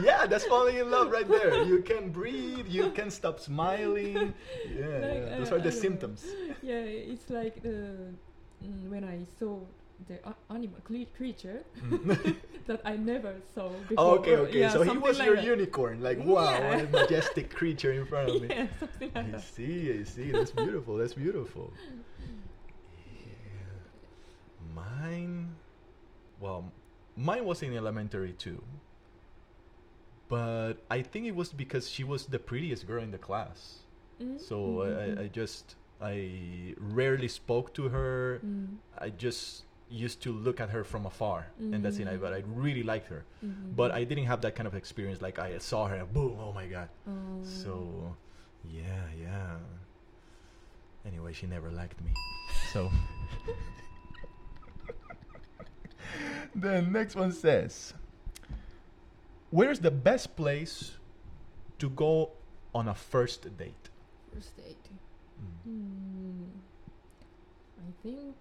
yeah, 0.02 0.26
that's 0.26 0.44
falling 0.44 0.76
in 0.76 0.90
love 0.90 1.10
right 1.10 1.28
there. 1.28 1.62
You 1.64 1.82
can 1.90 2.10
breathe, 2.10 2.66
you 2.68 2.90
can 2.90 3.10
stop 3.10 3.40
smiling. 3.40 4.34
Yeah, 4.68 4.86
Like, 4.86 5.22
yeah. 5.28 5.38
those 5.38 5.52
uh, 5.52 5.56
are 5.56 5.58
the 5.58 5.70
know. 5.70 5.82
symptoms. 5.84 6.24
yeah 6.62 6.78
it's 7.12 7.28
like 7.30 7.62
the 7.62 8.14
mm, 8.64 8.88
when 8.90 9.04
I 9.04 9.24
saw 9.38 9.60
the 10.08 10.18
animal 10.50 10.80
creature 11.14 11.62
Mm. 11.78 12.34
that 12.66 12.80
I 12.84 12.96
never 12.96 13.34
saw 13.54 13.68
before 13.88 13.94
Oh, 13.98 14.18
okay, 14.18 14.36
okay. 14.36 14.60
yeah, 14.60 14.70
so 14.70 14.82
he 14.82 14.96
was 14.98 15.18
like 15.18 15.26
your 15.26 15.36
that. 15.36 15.44
unicorn. 15.44 16.00
Like, 16.02 16.18
wow, 16.24 16.50
Yeah. 16.50 16.68
what 16.68 16.80
a 16.84 16.88
majestic 16.88 17.54
creature 17.54 17.92
in 17.92 18.06
front 18.06 18.30
of 18.30 18.42
me. 18.42 18.48
yeah 18.50 18.66
something 18.80 19.10
like 19.14 19.26
I 19.26 19.30
that 19.30 19.42
see, 19.42 19.92
I 19.98 20.02
see. 20.04 20.30
That's 20.32 20.50
beautiful. 20.50 20.96
That's 20.96 21.14
beautiful. 21.14 21.72
Yeah. 23.26 23.78
Mine, 24.74 25.54
well, 26.40 26.72
mine 27.16 27.44
was 27.44 27.62
in 27.62 27.76
elementary 27.76 28.32
too. 28.32 28.62
But 30.32 30.74
I 30.90 31.02
think 31.02 31.26
it 31.26 31.36
was 31.36 31.52
because 31.52 31.90
she 31.90 32.04
was 32.04 32.24
the 32.24 32.38
prettiest 32.38 32.86
girl 32.86 33.02
in 33.02 33.10
the 33.10 33.18
class. 33.18 33.80
Mm, 34.18 34.40
So 34.40 34.56
I, 34.80 34.88
I, 34.88 35.24
I 35.24 35.26
just, 35.28 35.76
I 36.00 36.74
rarely 36.80 37.28
spoke 37.28 37.74
to 37.74 37.90
her. 37.90 38.40
mm, 38.40 38.78
I 38.96 39.10
just 39.10 39.64
used 39.90 40.22
to 40.22 40.32
look 40.32 40.58
at 40.58 40.70
her 40.70 40.84
from 40.84 41.04
afar, 41.04 41.48
and 41.60 41.84
that's 41.84 41.98
it. 41.98 42.08
I, 42.08 42.16
Mm. 42.16 42.20
but 42.24 42.32
I 42.32 42.40
really 42.48 42.82
liked 42.82 43.08
her. 43.12 43.24
mm, 43.44 43.50
mm, 43.52 43.76
But. 43.76 43.90
I 43.92 44.04
didn't 44.04 44.24
have 44.24 44.40
that 44.40 44.54
kind 44.56 44.66
of 44.66 44.74
experience. 44.74 45.20
Like 45.20 45.38
I 45.38 45.58
saw 45.58 45.84
her, 45.90 45.96
and 45.96 46.08
boom! 46.16 46.38
Oh 46.40 46.52
my 46.60 46.64
god! 46.66 46.88
Um, 47.06 47.44
So, 47.44 48.16
yeah, 48.64 49.04
yeah. 49.20 49.58
Anyway, 51.04 51.32
she 51.34 51.46
never 51.46 51.68
liked 51.70 52.00
me. 52.00 52.12
So. 52.72 52.88
the 56.54 56.80
next 56.82 57.16
one 57.16 57.32
says 57.32 57.92
Where's 59.52 59.80
the 59.80 59.90
best 59.90 60.34
place 60.34 60.92
to 61.78 61.90
go 61.90 62.30
on 62.74 62.88
a 62.88 62.94
first 62.94 63.42
date? 63.58 63.90
first 64.34 64.56
date. 64.56 64.86
Mm. 65.38 65.62
Hmm. 65.64 66.44
I 67.78 67.90
think 68.02 68.34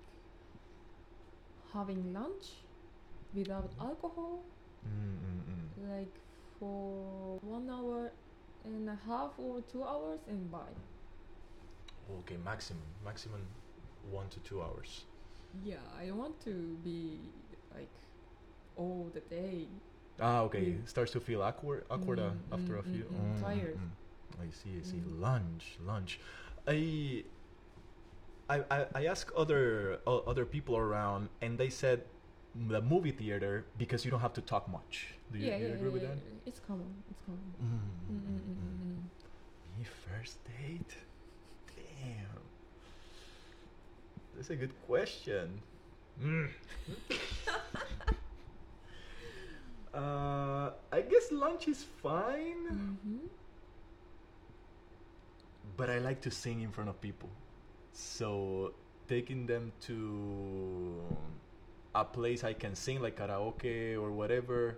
having 1.74 2.13
lunch 2.13 2.63
without 3.34 3.70
alcohol, 3.80 4.39
Mm, 4.88 5.18
mm, 5.27 5.41
mm. 5.51 5.98
like 5.98 6.15
for 6.60 7.38
one 7.44 7.70
hour 7.70 8.12
and 8.65 8.89
a 8.89 8.98
half 9.06 9.32
or 9.38 9.62
two 9.72 9.84
hours, 9.84 10.20
and 10.30 10.50
bye. 10.51 10.75
Okay, 12.20 12.38
maximum. 12.44 12.82
Maximum 13.06 13.41
one 14.10 14.27
to 14.30 14.39
two 14.39 14.62
hours. 14.62 15.06
Yeah, 15.63 15.84
I 16.00 16.06
don't 16.08 16.18
want 16.18 16.39
to 16.46 16.77
be 16.84 17.20
like 17.75 17.94
all 18.77 19.12
the 19.13 19.20
day. 19.22 19.68
Ah, 20.22 20.42
okay. 20.44 20.78
Mm. 20.78 20.88
Starts 20.88 21.12
to 21.13 21.20
feel 21.20 21.42
awkward, 21.42 21.86
awkward 21.90 22.20
uh, 22.20 22.32
Mm, 22.51 22.54
after 22.54 22.75
mm, 22.75 22.80
a 22.80 22.84
few. 22.84 23.04
mm, 23.06 23.38
mm, 23.38 23.42
tired. 23.42 23.78
I 24.40 24.50
see. 24.51 24.78
I 24.80 24.84
see. 24.84 24.98
Mm. 24.98 25.20
Lunch, 25.22 25.78
lunch. 25.84 26.20
I, 26.68 27.24
I, 28.50 28.63
I, 28.70 28.86
I 28.96 29.06
asked 29.06 29.32
other 29.36 30.00
o- 30.06 30.24
other 30.28 30.46
people 30.46 30.78
around, 30.78 31.30
and 31.42 31.58
they 31.58 31.70
said 31.70 32.06
the 32.54 32.82
movie 32.82 33.12
theater 33.12 33.66
because 33.78 34.04
you 34.06 34.12
don't 34.12 34.20
have 34.20 34.34
to 34.34 34.42
talk 34.42 34.68
much. 34.70 35.16
Do 35.32 35.38
you, 35.40 35.46
yeah, 35.48 35.58
do 35.58 35.63
you 35.63 35.70
yeah, 35.70 35.74
agree 35.75 35.88
yeah, 35.88 35.94
with 35.94 36.01
yeah, 36.04 36.10
that? 36.10 36.18
It's 36.46 36.60
common. 36.60 37.04
It's 37.10 37.22
common. 37.25 37.42
Mm, 37.62 37.66
Mm, 37.66 38.13
mm, 38.13 38.22
mm, 38.22 38.28
mm, 38.28 38.42
mm, 38.42 38.58
mm. 38.58 38.62
mm, 38.62 38.98
mm. 38.98 39.80
Me 39.80 39.84
first 39.86 40.38
date. 40.46 40.96
Damn. 41.75 42.42
That's 44.36 44.50
a 44.50 44.56
good 44.56 44.74
question. 44.88 45.62
Mm. 49.93 49.98
uh, 50.00 50.71
I 50.91 51.01
guess 51.01 51.31
lunch 51.31 51.67
is 51.67 51.83
fine, 51.83 52.67
Mhm. 52.69 53.27
but 55.77 55.89
I 55.89 56.00
like 56.00 56.21
to 56.21 56.31
sing 56.31 56.62
in 56.62 56.71
front 56.71 56.89
of 56.89 57.00
people. 57.01 57.29
So 57.93 58.74
taking 59.07 59.45
them 59.45 59.74
to 59.81 61.03
a 61.93 62.05
place 62.05 62.43
I 62.43 62.53
can 62.53 62.75
sing 62.75 63.01
like 63.01 63.17
karaoke 63.17 63.95
or 64.00 64.12
whatever, 64.12 64.77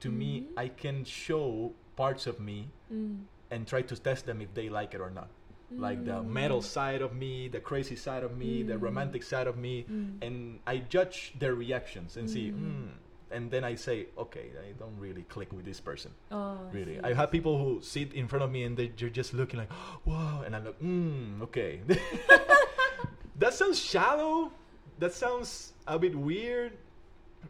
to 0.00 0.10
me, 0.10 0.40
Mhm. 0.40 0.52
I 0.56 0.68
can 0.68 1.04
show 1.04 1.74
parts 1.96 2.26
of 2.26 2.40
me 2.40 2.70
Mm. 2.90 3.26
and 3.50 3.66
try 3.66 3.82
to 3.82 3.96
test 3.96 4.26
them 4.26 4.40
if 4.40 4.54
they 4.54 4.68
like 4.68 4.94
it 4.94 5.00
or 5.00 5.10
not. 5.10 5.28
Like 5.70 6.04
the 6.04 6.22
Mm. 6.22 6.28
metal 6.28 6.62
side 6.62 7.02
of 7.02 7.12
me, 7.14 7.48
the 7.48 7.60
crazy 7.60 7.96
side 7.96 8.22
of 8.22 8.36
me, 8.38 8.62
the 8.62 8.74
Mm. 8.74 8.82
romantic 8.82 9.22
side 9.22 9.48
of 9.48 9.56
me, 9.56 9.84
Mm. 9.84 10.22
and 10.22 10.60
I 10.66 10.78
judge 10.78 11.34
their 11.38 11.54
reactions 11.54 12.16
and 12.16 12.30
see, 12.30 12.50
Mm. 12.52 12.56
mm, 12.56 12.88
and 13.36 13.50
then 13.52 13.62
I 13.64 13.74
say, 13.76 14.06
okay, 14.16 14.46
I 14.66 14.72
don't 14.80 14.96
really 14.98 15.22
click 15.34 15.52
with 15.52 15.64
this 15.64 15.80
person. 15.80 16.10
Oh, 16.32 16.56
Really, 16.72 16.94
see, 16.96 17.00
I 17.04 17.12
have 17.12 17.30
people 17.30 17.54
who 17.62 17.80
sit 17.82 18.14
in 18.14 18.26
front 18.28 18.42
of 18.46 18.50
me 18.50 18.64
and 18.64 18.72
they- 18.76 18.92
they're 18.96 19.12
just 19.20 19.34
looking 19.34 19.60
like, 19.60 19.70
wow, 20.08 20.42
and 20.44 20.56
I'm 20.56 20.64
like, 20.64 20.80
mm, 20.80 21.42
okay. 21.42 21.80
that 23.38 23.52
sounds 23.54 23.78
shallow. 23.78 24.50
That 24.98 25.12
sounds 25.12 25.72
a 25.86 25.98
bit 25.98 26.14
weird 26.16 26.72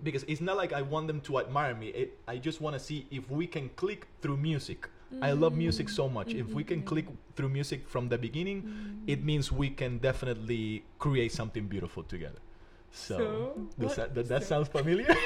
because 0.02 0.24
it's 0.26 0.40
not 0.40 0.56
like 0.56 0.72
I 0.72 0.82
want 0.82 1.06
them 1.06 1.20
to 1.22 1.38
admire 1.38 1.74
me. 1.74 1.88
It, 1.94 2.18
I 2.26 2.36
just 2.38 2.60
want 2.60 2.74
to 2.74 2.80
see 2.80 3.06
if 3.10 3.30
we 3.30 3.46
can 3.46 3.70
click 3.76 4.06
through 4.20 4.36
music. 4.38 4.88
I 5.22 5.30
love 5.32 5.54
music 5.54 5.88
so 5.88 6.08
much. 6.08 6.34
If 6.34 6.48
we 6.52 6.64
can 6.64 6.82
Mm, 6.82 6.86
click 6.90 7.06
through 7.36 7.50
music 7.50 7.88
from 7.88 8.08
the 8.08 8.18
beginning, 8.18 8.58
mm. 8.66 9.06
it 9.06 9.22
means 9.22 9.52
we 9.52 9.70
can 9.70 9.98
definitely 9.98 10.82
create 10.98 11.30
something 11.30 11.68
beautiful 11.68 12.02
together. 12.02 12.40
So, 12.90 13.16
So, 13.18 13.68
does 13.78 13.94
that, 13.96 14.14
that 14.16 14.42
so- 14.42 14.48
sound 14.50 14.68
familiar? 14.68 15.06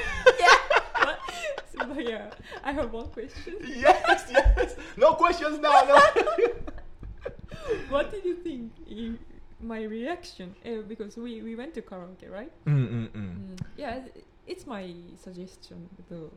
But 1.93 2.05
yeah, 2.09 2.29
I 2.63 2.71
have 2.71 2.91
one 2.93 3.07
question. 3.07 3.55
yes, 3.65 4.27
yes. 4.31 4.75
No 4.97 5.13
questions 5.13 5.59
now. 5.59 5.81
No. 5.83 5.99
what 7.89 8.11
did 8.11 8.23
you 8.25 8.35
think? 8.35 8.71
i- 8.89 9.17
my 9.63 9.83
reaction? 9.83 10.55
Uh, 10.65 10.81
because 10.87 11.17
we, 11.17 11.41
we 11.43 11.55
went 11.55 11.73
to 11.75 11.81
karaoke, 11.83 12.27
right? 12.31 12.51
mm, 12.65 12.89
mm, 12.89 13.07
mm. 13.09 13.13
Mm. 13.13 13.59
Yeah, 13.77 13.97
it- 13.97 14.25
it's 14.47 14.65
my 14.65 14.91
suggestion 15.21 15.87
though. 16.09 16.31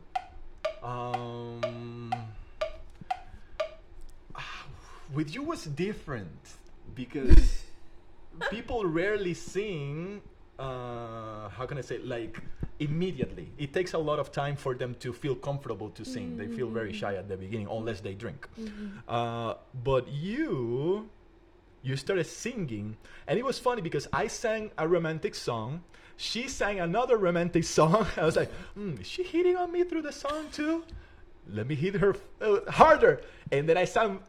Um, 0.83 2.13
ah, 4.37 4.67
with 5.15 5.35
you 5.35 5.43
was 5.43 5.65
different 5.65 6.37
because 6.95 7.63
people 8.51 8.85
rarely 8.85 9.33
sing. 9.35 10.21
Uh, 10.59 11.49
how 11.49 11.65
can 11.67 11.79
I 11.79 11.81
say? 11.81 11.99
Like 11.99 12.39
immediately, 12.79 13.51
it 13.59 13.73
takes 13.73 13.93
a 13.95 13.99
lot 13.99 14.19
of 14.19 14.33
time 14.33 14.57
for 14.57 14.75
them 14.75 14.95
to 15.01 15.13
feel 15.13 15.35
comfortable 15.35 15.91
to 15.91 16.05
sing. 16.05 16.37
They 16.37 16.47
feel 16.49 16.69
very 16.69 16.93
Mm. 16.93 17.01
shy 17.01 17.15
at 17.15 17.29
the 17.29 17.37
beginning, 17.37 17.69
unless 17.71 18.01
they 18.01 18.15
drink. 18.15 18.49
Mhm. 18.59 18.93
Uh, 19.09 19.55
but 19.85 20.09
you, 20.09 21.09
you 21.83 21.97
started 21.97 22.25
singing, 22.27 22.97
and 23.29 23.39
it 23.39 23.45
was 23.45 23.59
funny 23.59 23.81
because 23.83 24.09
I 24.13 24.27
sang 24.29 24.71
a 24.79 24.87
romantic 24.89 25.35
song. 25.35 25.83
She 26.17 26.49
sang 26.49 26.81
another 26.81 27.17
romantic 27.17 27.65
song. 27.65 28.07
I 28.17 28.25
was 28.25 28.37
like, 28.37 28.51
hmm, 28.75 28.95
is 29.01 29.07
she 29.07 29.23
hitting 29.23 29.57
on 29.57 29.71
me 29.73 29.85
through 29.85 30.03
the 30.03 30.13
song 30.13 30.47
too? 30.53 30.85
Let 31.49 31.67
me 31.67 31.75
hit 31.75 31.95
her 31.97 32.17
uh, 32.41 32.61
harder. 32.71 33.21
And 33.53 33.69
then 33.69 33.77
I 33.77 33.85
sang 33.85 34.21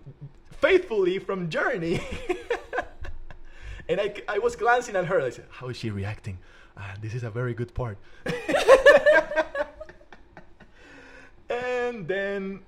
faithfully 0.51 1.17
from 1.19 1.49
Journey. 1.49 2.01
and 3.89 4.01
I, 4.01 4.13
I 4.27 4.39
was 4.39 4.55
glancing 4.55 4.95
at 4.95 5.05
her. 5.05 5.21
I 5.21 5.29
said, 5.29 5.45
how 5.49 5.69
is 5.69 5.77
she 5.77 5.89
reacting? 5.91 6.39
Ah, 6.77 6.93
this 7.01 7.13
is 7.13 7.23
a 7.23 7.29
very 7.29 7.53
good 7.53 7.73
part. 7.73 7.97
and 11.49 12.07
then 12.07 12.59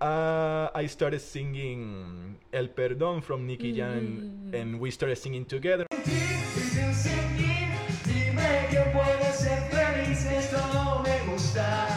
uh, 0.00 0.68
I 0.74 0.86
started 0.86 1.20
singing 1.20 2.36
El 2.52 2.68
Perdón 2.68 3.22
from 3.22 3.46
Nicky 3.46 3.72
Jam, 3.72 3.92
and, 3.98 4.52
Mm. 4.52 4.54
and 4.60 4.80
we 4.80 4.90
started 4.90 5.16
singing 5.16 5.44
together. 5.44 5.86
Dime 5.90 6.92
sin 6.94 7.26
mí, 7.36 7.66
dime 8.04 8.68
que 8.70 8.82
puedes 8.92 9.34
ser 9.40 9.60
feliz. 9.70 10.24
Esto 10.26 10.58
no 10.72 11.02
me 11.02 11.18
gusta, 11.26 11.88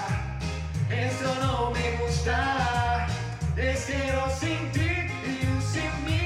esto 0.90 1.30
no 1.46 1.72
me 1.72 1.98
gusta. 2.02 3.06
Es 3.58 3.86
que 3.86 4.12
no 4.14 4.30
sin 4.30 4.72
ti 4.72 4.90
y 5.28 5.38
tú 5.44 5.62
sin 5.62 5.92
mí. 6.06 6.22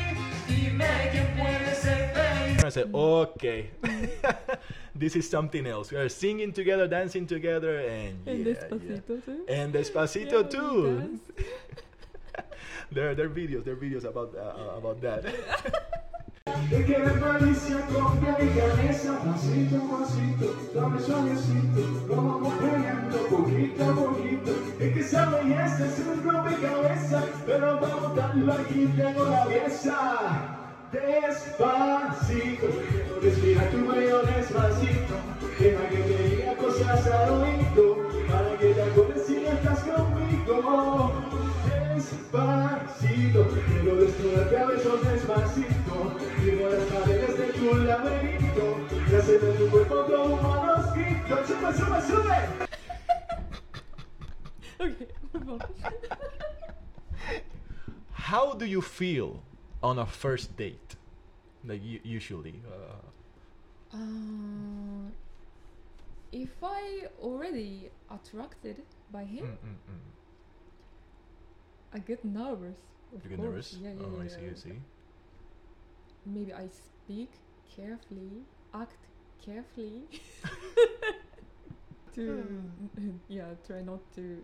Dime 0.48 1.10
que 1.12 1.22
puedes 1.36 1.78
ser 1.80 2.14
feliz. 2.14 2.64
I 2.64 2.70
said, 2.70 2.90
okay, 2.94 3.72
this 4.96 5.16
is 5.16 5.30
something 5.30 5.66
else. 5.68 5.92
We 5.92 5.98
are 5.98 6.10
singing 6.10 6.54
together, 6.54 6.88
dancing 6.88 7.26
together, 7.28 7.80
and 7.80 8.28
And 8.28 8.46
yeah, 8.46 8.54
Despacito 8.54 9.26
too. 9.26 9.46
yeah. 9.48 9.56
and 9.56 9.74
Despacito 9.74 10.42
Yeah, 10.44 10.50
too. 10.50 11.20
there, 12.92 13.16
there 13.16 13.26
are 13.26 13.30
videos, 13.30 13.64
there 13.66 13.74
are 13.74 13.78
videos 13.78 14.04
about 14.06 14.36
uh, 14.36 14.78
about 14.78 15.02
that. 15.02 15.26
Es 16.72 16.86
que 16.86 16.98
la 17.00 17.14
malicia 17.14 17.80
copia 17.88 18.38
mi 18.40 18.50
cabeza, 18.54 19.18
pasito 19.24 19.78
a 19.78 20.00
pasito, 20.00 20.72
dame 20.76 21.00
suavecito, 21.00 22.06
lo 22.08 22.16
vamos 22.16 22.54
peleando 22.60 23.18
poquito 23.28 23.84
a 23.84 23.96
poquito. 23.96 24.52
Es 24.80 24.94
que 24.94 25.00
esa 25.00 25.30
belleza 25.30 25.86
es 25.88 26.00
un 26.00 26.22
rompecabezas, 26.24 27.26
pero 27.46 27.80
para 27.80 27.96
botarlo 27.96 28.54
aquí 28.54 28.88
tengo 28.96 29.24
la 29.26 29.46
pieza. 29.48 30.63
Despacito, 30.94 32.68
respira 33.20 33.68
tu 33.72 33.84
cuello 33.84 34.22
despacito, 34.22 35.16
deja 35.58 35.90
que 35.90 35.98
te 35.98 36.24
diga 36.30 36.56
cosas 36.56 37.08
al 37.08 37.30
oído, 37.32 37.98
para 38.28 38.56
que 38.60 38.76
te 38.76 38.82
acuerdes 38.84 39.26
si 39.26 39.44
estás 39.44 39.80
conmigo. 39.80 41.12
Despacito, 41.96 43.48
quiero 43.66 43.96
desnudarte 43.96 44.58
a 44.60 44.66
besos 44.68 45.02
despacito, 45.02 46.16
Vivo 46.44 46.70
las 46.70 46.84
paredes 46.84 47.38
de 47.40 47.46
tu 47.54 47.76
laberinto, 47.76 48.78
y 49.12 49.16
hacer 49.16 49.42
de 49.42 49.54
tu 49.54 49.72
cuerpo 49.72 49.96
todo 49.96 50.26
un 50.26 50.44
manuscrito. 50.44 51.38
¡Sube, 51.48 51.74
sube, 51.74 52.02
sube! 52.08 52.38
Okay. 54.80 55.08
How 58.14 58.54
do 58.54 58.66
you 58.66 58.82
feel 58.82 59.42
on 59.84 60.00
a 60.00 60.06
first 60.06 60.56
date? 60.58 60.96
Like 61.66 61.84
u- 61.84 62.02
usually. 62.04 62.62
Uh, 62.68 63.02
Uh, 63.94 65.06
if 66.32 66.64
I 66.64 67.06
already 67.22 67.92
attracted 68.10 68.82
by 69.12 69.24
him, 69.24 69.46
mm, 69.46 69.68
mm, 69.70 69.78
mm. 69.94 70.10
I 71.94 72.00
get 72.00 72.26
nervous. 72.26 72.80
You 73.14 73.30
get 73.30 73.38
course. 73.38 73.50
nervous? 73.50 73.74
Yeah, 73.84 73.94
yeah, 73.94 74.06
oh, 74.08 74.18
yeah. 74.18 74.24
I 74.24 74.28
see, 74.28 74.50
I 74.50 74.56
see. 74.56 74.80
Maybe 76.26 76.54
I 76.54 76.68
speak 76.70 77.30
carefully, 77.76 78.46
act 78.74 78.98
carefully. 79.46 80.10
to 82.16 82.44
yeah, 83.28 83.54
try 83.68 83.82
not 83.82 84.00
to 84.16 84.44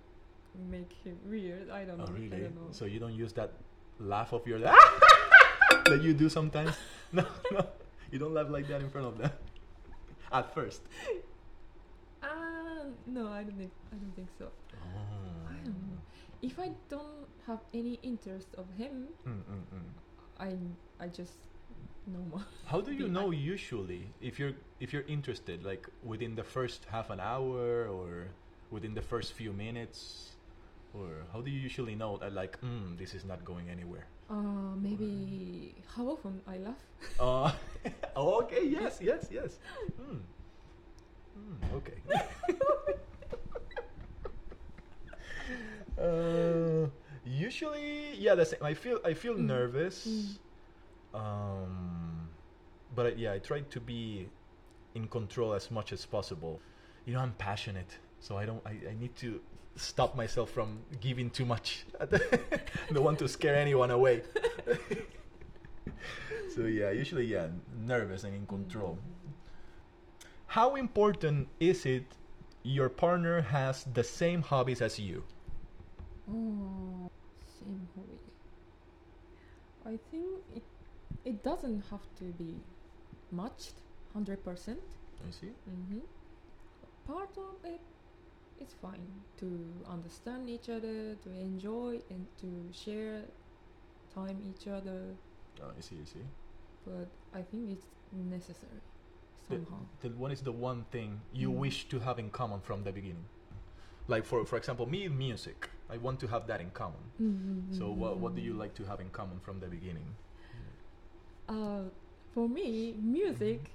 make 0.69 0.93
him 1.03 1.17
weird. 1.25 1.69
I 1.69 1.85
don't 1.85 1.97
know. 1.97 2.05
Oh, 2.07 2.13
I 2.13 2.19
really? 2.19 2.29
don't 2.29 2.55
know. 2.55 2.69
So 2.71 2.85
you 2.85 2.99
don't 2.99 3.13
use 3.15 3.33
that 3.33 3.51
laugh 3.99 4.33
of 4.33 4.45
yours 4.47 4.61
that 5.85 6.01
you 6.01 6.13
do 6.13 6.29
sometimes? 6.29 6.75
No, 7.11 7.25
no. 7.51 7.65
You 8.11 8.19
don't 8.19 8.35
laugh 8.35 8.49
like 8.51 8.67
that 8.67 8.81
in 8.81 8.89
front 8.91 9.07
of 9.07 9.17
them. 9.17 9.31
At 10.31 10.53
first. 10.53 10.81
Uh, 12.21 12.27
no, 13.07 13.27
I 13.29 13.41
don't 13.43 13.57
think. 13.57 13.71
I 13.91 13.95
don't 13.95 14.15
think 14.15 14.27
so. 14.37 14.45
Oh. 14.75 15.49
I 15.49 15.53
don't 15.65 15.73
know. 15.89 15.97
If 16.43 16.59
I 16.59 16.69
don't 16.87 17.25
have 17.47 17.59
any 17.73 17.99
interest 18.03 18.47
of 18.57 18.65
him, 18.77 19.07
Mm, 19.27 19.41
mm, 19.41 19.63
mm. 19.73 19.89
I 20.39 21.03
I 21.03 21.07
just 21.07 21.33
normal. 22.05 22.43
How 22.65 22.79
do 22.81 22.91
you 22.93 23.07
know 23.07 23.33
ac- 23.33 23.41
usually 23.41 24.03
if 24.21 24.37
you're 24.39 24.53
if 24.79 24.93
you're 24.93 25.07
interested 25.07 25.65
like 25.65 25.87
within 26.03 26.35
the 26.35 26.43
first 26.43 26.85
half 26.91 27.09
an 27.09 27.19
hour 27.19 27.87
or 27.89 28.27
within 28.71 28.93
the 28.93 29.01
first 29.01 29.33
few 29.33 29.51
minutes 29.51 30.35
or 30.93 31.25
how 31.31 31.41
do 31.41 31.51
you 31.51 31.59
usually 31.59 31.95
know 31.95 32.17
that 32.17 32.33
like 32.33 32.59
mm, 32.61 32.97
this 32.97 33.13
is 33.13 33.23
not 33.25 33.43
going 33.45 33.69
anywhere? 33.69 34.07
Uh, 34.29 34.75
maybe 34.77 35.83
how 35.95 36.07
often 36.07 36.41
I 36.47 36.57
laugh? 36.57 36.83
Uh, 37.19 37.51
oh, 38.15 38.41
okay, 38.43 38.63
yes, 38.65 38.99
yes, 39.01 39.27
yes. 39.31 39.59
Mm. 39.99 40.21
Mm, 41.37 41.57
okay. 41.75 41.99
uh, 45.97 46.87
usually, 47.23 48.15
yeah, 48.17 48.35
the 48.35 48.45
same. 48.45 48.59
I 48.61 48.73
feel 48.73 48.99
I 49.05 49.13
feel 49.13 49.35
Mm. 49.35 49.45
nervous. 49.45 50.07
Mm. 50.07 50.37
Um, 51.19 52.29
but 52.95 53.05
I, 53.07 53.09
yeah, 53.17 53.33
I 53.33 53.39
try 53.39 53.61
to 53.61 53.79
be 53.79 54.29
in 54.95 55.07
control 55.07 55.53
as 55.53 55.71
much 55.71 55.91
as 55.93 56.05
possible. 56.05 56.61
You 57.05 57.13
know, 57.13 57.19
I'm 57.21 57.33
passionate, 57.33 57.97
so 58.19 58.37
I 58.37 58.45
don't. 58.45 58.61
I, 58.65 58.91
I 58.91 58.93
need 58.99 59.15
to 59.17 59.41
stop 59.79 60.15
myself 60.15 60.51
from 60.51 60.79
giving 60.99 61.29
too 61.29 61.45
much. 61.45 61.85
I 61.99 62.05
don't 62.93 63.03
want 63.03 63.19
to 63.19 63.27
scare 63.27 63.55
anyone 63.55 63.91
away. 63.91 64.23
so 66.55 66.61
yeah, 66.65 66.91
usually 66.91 67.25
yeah, 67.25 67.47
nervous 67.85 68.23
and 68.23 68.35
in 68.35 68.45
control. 68.45 68.97
How 70.47 70.75
important 70.75 71.47
is 71.59 71.85
it 71.85 72.05
your 72.63 72.89
partner 72.89 73.41
has 73.41 73.85
the 73.93 74.03
same 74.03 74.41
hobbies 74.41 74.81
as 74.81 74.99
you? 74.99 75.23
Oh, 76.29 77.09
same 77.59 77.87
hobby. 77.95 78.19
I 79.85 79.97
think 80.11 80.27
it 80.55 80.63
it 81.25 81.43
doesn't 81.43 81.83
have 81.91 82.05
to 82.19 82.25
be 82.25 82.55
matched 83.31 83.75
hundred 84.13 84.43
percent. 84.43 84.79
I 85.27 85.31
see? 85.31 85.53
Mm-hmm. 85.69 85.99
Part 87.05 87.37
of 87.37 87.65
it, 87.65 87.81
it's 88.61 88.73
fine 88.81 89.07
to 89.37 89.47
understand 89.87 90.49
each 90.49 90.69
other, 90.69 91.15
to 91.23 91.29
enjoy 91.31 91.99
and 92.09 92.25
to 92.41 92.47
share 92.73 93.21
time 94.13 94.37
each 94.49 94.67
other. 94.67 95.15
Oh, 95.61 95.71
I 95.77 95.81
see. 95.81 95.97
I 96.01 96.05
see. 96.05 96.25
But 96.85 97.07
I 97.33 97.41
think 97.41 97.71
it's 97.71 97.85
necessary 98.11 98.81
The, 99.49 99.55
somehow. 99.57 99.81
the 100.01 100.09
what 100.09 100.31
is 100.31 100.41
the 100.41 100.51
one 100.51 100.85
thing 100.91 101.21
you 101.33 101.49
Mm. 101.51 101.57
wish 101.65 101.87
to 101.89 101.99
have 101.99 102.19
in 102.19 102.29
common 102.31 102.59
from 102.61 102.83
the 102.83 102.91
beginning? 102.91 103.25
Like 104.07 104.25
for 104.25 104.45
for 104.45 104.57
example, 104.57 104.85
me 104.87 105.07
music. 105.09 105.69
I 105.89 105.97
want 105.97 106.19
to 106.21 106.27
have 106.27 106.47
that 106.47 106.61
in 106.61 106.71
common. 106.71 107.03
Mm-hmm. 107.21 107.73
So 107.77 107.91
what 107.91 108.17
what 108.17 108.35
do 108.35 108.41
you 108.41 108.53
like 108.53 108.73
to 108.75 108.83
have 108.85 108.99
in 109.01 109.09
common 109.09 109.39
from 109.39 109.59
the 109.59 109.67
beginning? 109.67 110.15
Uh, 111.47 111.81
for 112.33 112.47
me, 112.47 112.95
music, 113.01 113.71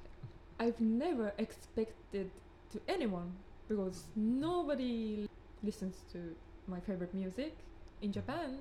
I've 0.60 0.80
never 0.80 1.32
expected 1.38 2.30
to 2.72 2.80
anyone 2.88 3.32
because 3.68 4.09
nobody 4.16 5.27
listens 5.62 6.05
to 6.12 6.35
my 6.66 6.81
favorite 6.81 7.14
music 7.14 7.64
in 8.03 8.12
Japan. 8.12 8.61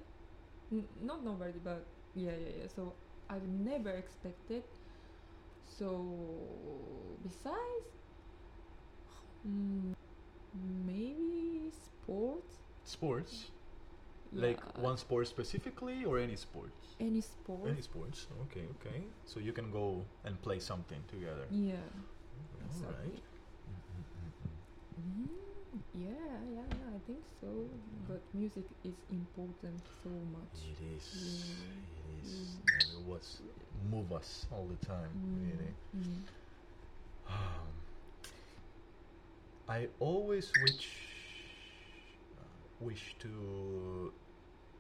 N- 0.72 0.88
not 1.02 1.24
nobody, 1.24 1.60
but 1.63 1.86
yeah, 2.16 2.32
yeah, 2.32 2.62
yeah. 2.62 2.68
So 2.68 2.94
I've 3.30 3.48
never 3.48 3.92
expected. 3.92 4.63
So 5.66 7.18
besides, 7.24 7.88
mm, 9.48 9.94
maybe 10.86 11.72
sports. 11.72 12.56
Sports, 12.84 13.52
like 14.34 14.60
Yeah, 14.76 14.82
one 14.82 14.98
sport 14.98 15.28
specifically, 15.28 16.06
or 16.06 16.20
any 16.20 16.36
sports? 16.36 16.96
any 17.00 17.22
sport. 17.22 17.70
Any 17.72 17.82
sports. 17.82 18.28
Okay, 18.44 18.66
okay. 18.76 19.04
So 19.26 19.39
you 19.39 19.54
can 19.54 19.72
go 19.72 20.06
and 20.24 20.42
play 20.42 20.60
something 20.60 21.04
together. 21.08 21.48
yeah. 21.52 21.76
All 22.62 22.66
exactly. 22.66 23.12
right. 23.12 23.24
Mm, 25.04 25.28
yeah, 25.94 26.10
yeah, 26.56 26.62
yeah, 26.70 26.96
I 26.96 27.00
think 27.06 27.20
so. 27.42 27.48
But 28.08 28.22
music 28.34 28.63
is 28.84 28.96
important 29.12 29.82
so 30.04 30.10
much. 30.10 30.56
It 30.72 30.80
is. 30.96 31.06
Yeah. 31.16 31.84
It 31.98 32.26
is. 32.26 32.32
Mm. 32.32 32.74
And 32.74 32.88
it 32.94 33.10
was 33.12 33.42
move 33.92 34.12
us 34.13 34.46
all 34.52 34.68
the 34.68 34.86
time. 34.86 35.10
Really. 35.42 35.74
Mm. 35.98 36.22
Um, 37.28 37.68
I 39.70 39.88
always 40.00 40.54
wish 40.58 40.89
uh, 42.38 42.44
wish 42.80 43.16
to 43.20 44.12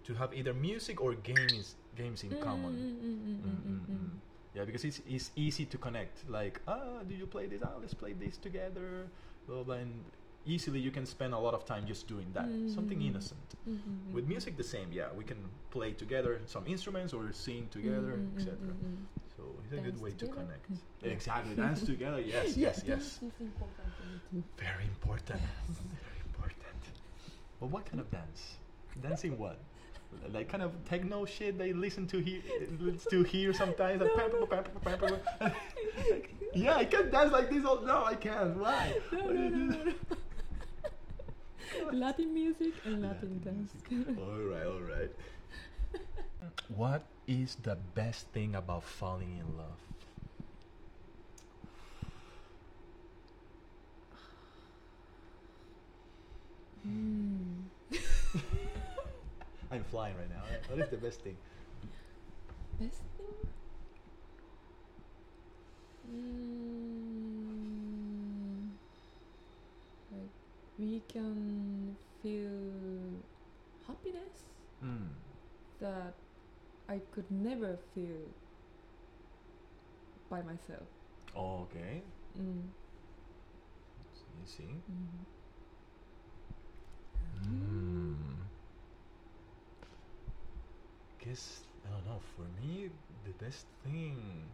to 0.05 0.13
have 0.15 0.33
either 0.33 0.53
music 0.53 1.01
or 1.01 1.13
games 1.13 1.75
games 1.95 2.23
in 2.23 2.29
common. 2.41 2.73
Mm, 2.73 2.99
mm, 2.99 3.17
mm, 3.23 3.39
Mm, 3.43 3.43
mm, 3.43 3.61
mm, 3.63 3.79
mm, 3.87 3.95
mm. 3.95 4.09
Yeah, 4.53 4.65
because 4.65 4.83
it's 4.85 5.01
it's 5.07 5.31
easy 5.35 5.65
to 5.65 5.77
connect. 5.77 6.29
Like, 6.29 6.61
ah, 6.67 7.01
do 7.07 7.15
you 7.15 7.25
play 7.25 7.47
this? 7.47 7.61
Ah, 7.63 7.75
let's 7.79 7.93
play 7.93 8.13
this 8.13 8.37
together. 8.37 9.07
Blah, 9.47 9.63
blah, 9.63 9.75
and 9.75 10.03
easily 10.45 10.79
you 10.79 10.91
can 10.91 11.05
spend 11.05 11.33
a 11.33 11.39
lot 11.39 11.53
of 11.53 11.65
time 11.65 11.85
just 11.87 12.07
doing 12.07 12.27
that. 12.33 12.47
Something 12.75 12.99
Mm. 12.99 13.07
innocent. 13.09 13.47
mm, 13.67 13.77
mm, 13.77 14.13
With 14.13 14.25
mm. 14.25 14.29
music, 14.29 14.57
the 14.57 14.63
same. 14.63 14.91
Yeah, 14.91 15.07
we 15.17 15.23
can 15.23 15.37
play 15.71 15.93
together 15.93 16.39
some 16.45 16.65
instruments 16.67 17.13
or 17.13 17.31
sing 17.33 17.67
together, 17.69 18.13
Mm, 18.17 18.31
mm, 18.31 18.37
etc. 18.37 18.57
mm, 18.57 18.71
mm, 18.71 18.95
mm. 18.97 19.05
So 19.35 19.43
it's 19.63 19.73
a 19.73 19.81
good 19.87 19.99
way 20.01 20.11
to 20.11 20.27
connect. 20.27 20.69
Exactly, 21.03 21.55
dance 21.55 21.81
together. 21.83 22.19
Yes, 22.21 22.57
yes, 22.57 22.83
yes. 22.85 23.19
important 23.21 23.89
to 23.97 24.03
me 24.11 24.15
too. 24.29 24.43
Very 24.57 24.85
important. 24.95 25.41
Very 26.07 26.19
important. 26.29 26.81
But 27.59 27.67
what 27.73 27.85
kind 27.85 27.99
of 28.01 28.11
dance? 28.11 28.57
Dancing 29.01 29.37
what? 29.37 29.57
like 30.31 30.47
kind 30.47 30.61
of 30.61 30.71
techno 30.85 31.25
shit 31.25 31.57
they 31.57 31.73
listen 31.73 32.05
to 32.05 32.19
hear 32.19 32.39
to 33.09 33.23
hear 33.23 33.51
sometimes. 33.51 33.99
Like, 34.01 34.15
pam. 34.15 34.31
Like, 36.11 36.33
yeah, 36.53 36.75
I 36.75 36.85
can 36.85 37.09
dance 37.09 37.31
like 37.31 37.49
this. 37.49 37.65
All, 37.65 37.81
no, 37.81 38.05
I 38.05 38.15
can't. 38.15 38.57
Why? 38.57 38.93
No, 39.11 39.25
no, 39.29 39.49
no. 39.49 39.93
Latin 41.91 42.33
music 42.33 42.73
and 42.85 43.01
Latin 43.01 43.39
dance. 43.43 43.73
all 44.17 44.39
right, 44.39 44.65
all 44.65 44.81
right. 44.81 45.11
What 46.67 47.05
is 47.27 47.55
the 47.55 47.75
best 47.95 48.27
thing 48.29 48.55
about 48.55 48.83
falling 48.83 49.37
in 49.39 49.57
love? 49.57 49.79
Hmm. 56.83 57.63
I'm 59.71 59.83
flying 59.85 60.15
right 60.17 60.29
now. 60.29 60.43
What 60.69 60.79
is 60.79 60.89
the 60.89 60.97
best 60.97 61.21
thing? 61.21 61.37
Best 62.79 63.01
thing? 63.17 63.49
Mm, 66.03 67.63
like 70.11 70.33
we 70.77 70.99
can 71.07 71.95
feel 72.21 73.23
happiness 73.87 74.43
Mm. 74.83 75.09
that 75.79 76.13
I 76.89 76.99
could 77.15 77.29
never 77.31 77.77
feel 77.95 78.27
by 80.29 80.41
myself. 80.41 80.87
Okay. 81.35 82.01
Mm. 82.37 82.67
You 84.39 84.45
see. 84.45 84.63
Mm. 84.91 85.23
Mm. 87.47 88.43
Guess 91.23 91.63
I 91.85 91.89
don't 91.91 92.05
know. 92.05 92.19
For 92.35 92.45
me, 92.61 92.89
the 93.25 93.31
best 93.43 93.65
thing. 93.83 94.49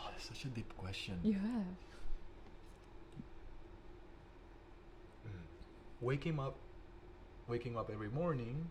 Oh, 0.00 0.10
it's 0.16 0.26
such 0.28 0.44
a 0.44 0.48
deep 0.48 0.76
question. 0.78 1.18
You 1.24 1.34
have. 1.34 1.74
Mm. 5.26 5.30
Waking 6.00 6.38
up, 6.38 6.56
waking 7.48 7.76
up 7.76 7.90
every 7.92 8.08
morning, 8.10 8.68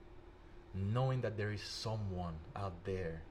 knowing 0.74 1.22
that 1.22 1.38
there 1.38 1.52
is 1.52 1.62
someone 1.62 2.36
out 2.56 2.84
there 2.86 3.22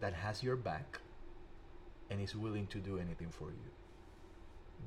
that 0.00 0.12
has 0.14 0.42
your 0.42 0.56
back 0.56 1.00
and 2.10 2.20
is 2.20 2.34
willing 2.34 2.66
to 2.68 2.78
do 2.78 2.98
anything 2.98 3.28
for 3.30 3.48
you. 3.50 3.70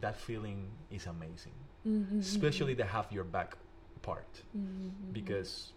That 0.02 0.16
feeling 0.20 0.70
is 0.92 1.06
amazing, 1.06 1.54
Mm-hmm. 1.88 2.20
especially 2.20 2.74
the 2.76 2.86
have 2.86 3.12
your 3.12 3.26
back 3.26 3.58
part, 4.02 4.42
Mm-hmm. 4.58 5.12
because 5.12 5.74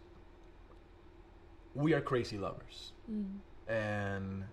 we 1.74 1.92
are 1.94 2.00
crazy 2.00 2.38
lovers. 2.38 2.92
Mm. 3.11 3.38
and 3.68 4.44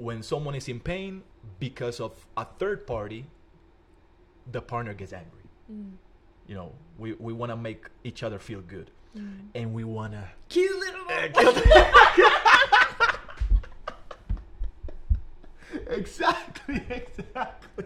when 0.00 0.22
someone 0.22 0.54
is 0.54 0.68
in 0.68 0.80
pain 0.80 1.22
because 1.58 2.00
of 2.00 2.26
a 2.36 2.44
third 2.58 2.86
party 2.86 3.26
the 4.50 4.60
partner 4.60 4.94
gets 4.94 5.12
angry. 5.12 5.44
Mm. 5.70 5.92
you 6.48 6.54
know 6.54 6.72
we, 6.98 7.12
we 7.14 7.32
want 7.32 7.50
to 7.52 7.56
make 7.56 7.84
each 8.02 8.22
other 8.22 8.38
feel 8.38 8.60
good. 8.60 8.90
Mm. 9.16 9.48
and 9.54 9.74
we 9.74 9.84
want 9.84 10.12
to 10.12 10.24
Kill 10.48 10.80
it 10.82 10.94
exactly 15.88 16.82
exactly. 16.88 17.84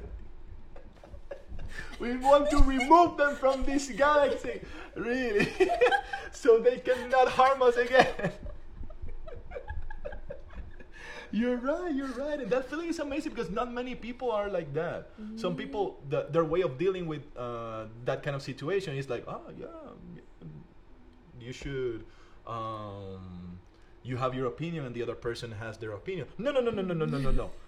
We 1.99 2.17
want 2.19 2.51
to 2.51 2.59
remove 2.59 3.17
them 3.17 3.37
from 3.37 3.65
this 3.65 3.89
galaxy 3.89 4.61
really. 4.95 5.49
So 6.33 6.59
they 6.59 6.77
cannot 6.79 7.29
harm 7.29 7.63
us 7.63 7.77
again 7.77 8.33
You're 11.35 11.57
right, 11.57 11.93
you're 11.93 12.15
right. 12.15 12.39
And 12.39 12.49
that 12.51 12.71
feeling 12.71 12.89
is 12.89 13.01
amazing 13.01 13.33
because 13.33 13.51
not 13.51 13.73
many 13.73 13.97
people 13.97 14.31
are 14.31 14.49
like 14.49 14.73
that. 14.75 15.11
Some 15.35 15.57
people, 15.57 15.99
the, 16.09 16.29
their 16.31 16.45
way 16.45 16.61
of 16.63 16.79
dealing 16.79 17.09
with 17.09 17.23
uh, 17.37 17.87
that 18.05 18.23
kind 18.23 18.37
of 18.37 18.43
situation 18.43 18.97
is 18.97 19.11
like, 19.11 19.25
oh, 19.27 19.41
yeah, 19.59 19.67
you 21.41 21.53
should, 21.53 22.05
um, 22.47 23.59
you 24.05 24.17
have 24.17 24.33
your 24.37 24.47
opinion 24.47 24.87
and 24.87 24.95
the 24.95 25.03
other 25.03 25.17
person 25.17 25.51
has 25.51 25.77
their 25.77 25.93
opinion. 25.93 26.29
No, 26.39 26.53
no, 26.53 26.61
no, 26.61 26.71
no, 26.71 26.83
no, 26.83 26.95
no, 26.95 27.05
no, 27.05 27.19
no, 27.19 27.31
no. 27.33 27.51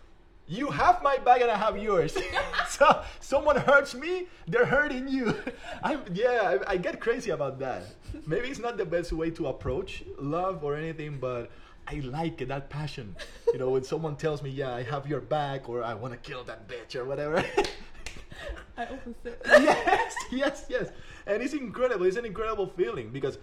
You 0.48 0.70
have 0.70 1.02
my 1.02 1.16
bag 1.16 1.42
and 1.42 1.50
I 1.50 1.56
have 1.56 1.76
yours. 1.76 2.16
so 2.68 3.02
someone 3.18 3.56
hurts 3.56 3.96
me, 3.96 4.28
they're 4.46 4.64
hurting 4.64 5.08
you. 5.08 5.34
I'm 5.82 6.02
yeah, 6.14 6.58
I, 6.68 6.74
I 6.74 6.76
get 6.76 7.00
crazy 7.00 7.30
about 7.32 7.58
that. 7.58 7.82
Maybe 8.28 8.46
it's 8.46 8.60
not 8.60 8.76
the 8.76 8.84
best 8.84 9.12
way 9.12 9.30
to 9.30 9.48
approach 9.48 10.04
love 10.20 10.62
or 10.62 10.76
anything, 10.76 11.18
but 11.18 11.50
I 11.88 12.00
like 12.00 12.40
it, 12.42 12.48
that 12.48 12.68
passion. 12.68 13.14
You 13.52 13.58
know, 13.58 13.70
when 13.70 13.84
someone 13.84 14.16
tells 14.16 14.42
me, 14.42 14.50
"Yeah, 14.50 14.74
I 14.74 14.82
have 14.82 15.06
your 15.06 15.20
back," 15.20 15.68
or 15.68 15.82
"I 15.82 15.94
want 15.94 16.12
to 16.14 16.18
kill 16.18 16.44
that 16.44 16.68
bitch," 16.68 16.96
or 16.96 17.04
whatever. 17.04 17.44
I 18.76 18.84
often 18.84 19.14
say. 19.22 19.34
yes, 19.46 20.14
yes, 20.30 20.66
yes. 20.68 20.90
And 21.26 21.42
it's 21.42 21.54
incredible. 21.54 22.06
It's 22.06 22.16
an 22.16 22.26
incredible 22.26 22.66
feeling 22.66 23.10
because, 23.10 23.38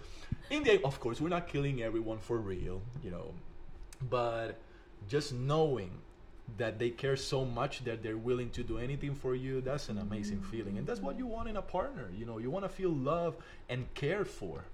in 0.50 0.62
the 0.62 0.72
end, 0.72 0.84
of 0.84 1.00
course, 1.00 1.20
we're 1.20 1.28
not 1.28 1.48
killing 1.48 1.82
everyone 1.82 2.18
for 2.18 2.38
real, 2.38 2.82
you 3.02 3.10
know, 3.10 3.34
but 4.08 4.60
just 5.08 5.32
knowing 5.32 5.90
that 6.58 6.78
they 6.78 6.90
care 6.90 7.16
so 7.16 7.44
much 7.44 7.84
that 7.84 8.02
they're 8.02 8.18
willing 8.18 8.50
to 8.50 8.62
do 8.62 8.78
anything 8.78 9.14
for 9.14 9.34
you, 9.34 9.60
that's 9.60 9.88
an 9.88 9.98
amazing 9.98 10.42
feeling. 10.42 10.78
And 10.78 10.86
that's 10.86 11.00
what 11.00 11.18
you 11.18 11.26
want 11.26 11.48
in 11.48 11.56
a 11.56 11.62
partner. 11.62 12.10
You 12.16 12.26
know, 12.26 12.38
you 12.38 12.50
want 12.50 12.64
to 12.64 12.68
feel 12.68 12.90
loved 12.90 13.38
and 13.68 13.92
cared 13.94 14.28
for. 14.28 14.64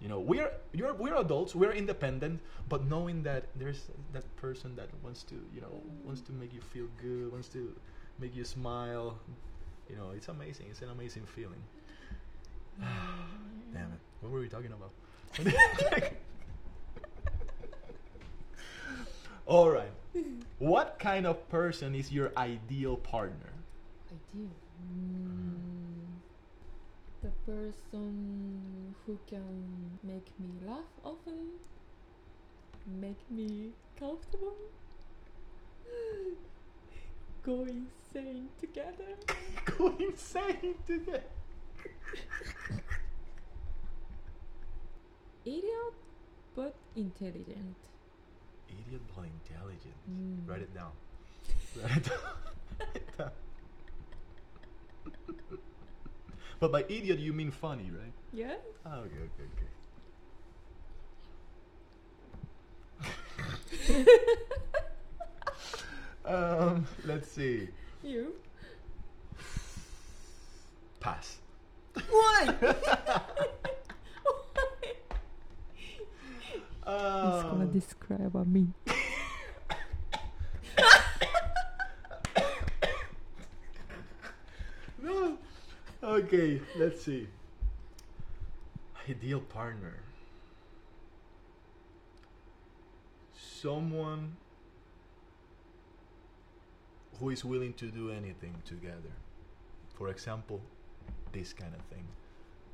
You 0.00 0.08
know, 0.08 0.20
we're 0.20 0.50
you're, 0.72 0.94
we're 0.94 1.16
adults, 1.16 1.54
we're 1.54 1.72
independent, 1.72 2.40
but 2.68 2.84
knowing 2.86 3.22
that 3.24 3.44
there's 3.54 3.88
that 4.12 4.24
person 4.36 4.74
that 4.76 4.88
wants 5.02 5.22
to, 5.24 5.34
you 5.54 5.60
know, 5.60 5.82
wants 6.04 6.22
to 6.22 6.32
make 6.32 6.54
you 6.54 6.60
feel 6.60 6.86
good, 7.00 7.30
wants 7.32 7.48
to 7.48 7.74
make 8.18 8.34
you 8.34 8.44
smile, 8.44 9.18
you 9.88 9.96
know, 9.96 10.10
it's 10.16 10.28
amazing. 10.28 10.66
It's 10.70 10.82
an 10.82 10.90
amazing 10.90 11.24
feeling. 11.26 11.62
Damn 13.72 13.92
it. 13.92 14.00
What 14.20 14.32
were 14.32 14.40
we 14.40 14.48
talking 14.48 14.72
about? 14.72 14.92
All 19.46 19.70
right. 19.70 19.90
What 20.58 20.98
kind 20.98 21.26
of 21.26 21.48
person 21.48 21.94
is 21.94 22.12
your 22.12 22.32
ideal 22.36 22.96
partner? 22.96 23.52
Ideal. 24.10 24.50
Mm, 24.82 25.56
the 25.62 25.69
person 27.50 28.94
who 29.04 29.18
can 29.26 29.98
make 30.04 30.28
me 30.38 30.48
laugh 30.66 30.92
often, 31.04 31.48
make 33.00 33.18
me 33.30 33.70
comfortable, 33.98 34.54
go 37.42 37.66
insane 37.66 38.48
together. 38.60 39.16
Go 39.78 39.94
insane 39.98 40.74
together. 40.86 41.22
Idiot, 45.44 45.94
but 46.54 46.74
intelligent. 46.96 47.76
Idiot 48.68 49.02
but 49.14 49.24
intelligent. 49.24 49.98
Mm. 50.10 50.48
Write 50.48 50.62
it 50.62 50.74
down. 50.74 50.92
Write 51.82 52.06
it 52.94 53.18
down. 53.18 53.30
Write 56.62 56.68
it 56.68 56.68
down. 56.68 56.72
but 56.72 56.72
by 56.72 56.82
idiot 56.94 57.18
you 57.18 57.32
mean 57.32 57.50
funny, 57.50 57.90
right? 57.90 58.12
Yeah? 58.32 58.54
Oh, 58.86 59.00
okay, 59.00 59.16
okay, 59.24 59.44
okay. 63.94 64.10
um, 66.24 66.86
let's 67.04 67.30
see. 67.30 67.68
You? 68.02 68.34
Pass. 71.00 71.38
Why? 72.08 72.54
It's 76.92 77.42
gonna 77.44 77.64
Um, 77.66 77.70
describe 77.72 78.20
about 78.26 78.46
me. 78.48 78.60
no. 78.62 78.74
Okay, 86.02 86.62
let's 86.76 87.02
see. 87.02 87.28
Ideal 89.08 89.40
partner. 89.40 89.96
Someone 93.34 94.36
who 97.18 97.28
is 97.28 97.44
willing 97.44 97.74
to 97.74 97.90
do 97.90 98.10
anything 98.10 98.54
together. 98.64 99.12
For 99.94 100.08
example, 100.08 100.62
this 101.32 101.52
kind 101.52 101.74
of 101.74 101.82
thing. 101.94 102.06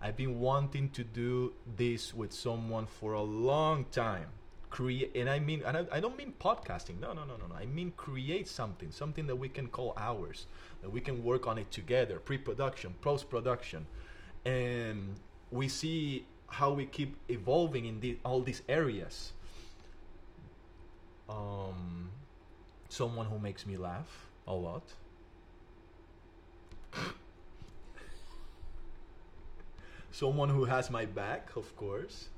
I've 0.01 0.17
been 0.17 0.39
wanting 0.39 0.91
to 0.91 1.03
do 1.03 1.53
this 1.77 2.15
with 2.15 2.33
someone 2.33 2.87
for 2.87 3.15
a 3.15 3.23
long 3.23 3.87
time. 3.87 4.29
Create, 4.77 5.13
and 5.15 5.31
I 5.31 5.39
mean, 5.39 5.63
and 5.65 5.75
I, 5.75 5.87
I 5.91 6.01
don't 6.01 6.19
mean 6.19 6.35
podcasting. 6.39 7.01
No, 7.01 7.15
no, 7.15 7.25
no, 7.25 7.39
no, 7.39 7.47
no. 7.47 7.55
I 7.55 7.65
mean 7.65 7.93
create 7.97 8.47
something, 8.47 8.91
something 8.91 9.27
that 9.27 9.37
we 9.37 9.49
can 9.49 9.69
call 9.69 9.95
ours, 9.97 10.49
that 10.83 10.91
we 10.93 11.01
can 11.01 11.25
work 11.25 11.47
on 11.47 11.57
it 11.57 11.71
together, 11.71 12.19
pre-production, 12.19 12.95
post-production, 13.01 13.87
and 14.45 15.15
we 15.51 15.67
see 15.69 16.27
how 16.49 16.75
we 16.75 16.85
keep 16.85 17.17
evolving 17.31 17.87
in 17.87 18.01
the, 18.01 18.19
all 18.23 18.43
these 18.43 18.61
areas. 18.69 19.33
Um, 21.31 22.11
someone 22.91 23.25
who 23.25 23.39
makes 23.39 23.65
me 23.67 23.79
laugh 23.79 24.27
a 24.47 24.53
lot. 24.53 24.93
someone 30.11 30.51
who 30.51 30.67
has 30.67 30.91
my 30.91 31.07
back, 31.07 31.57
of 31.57 31.75
course, 31.77 32.29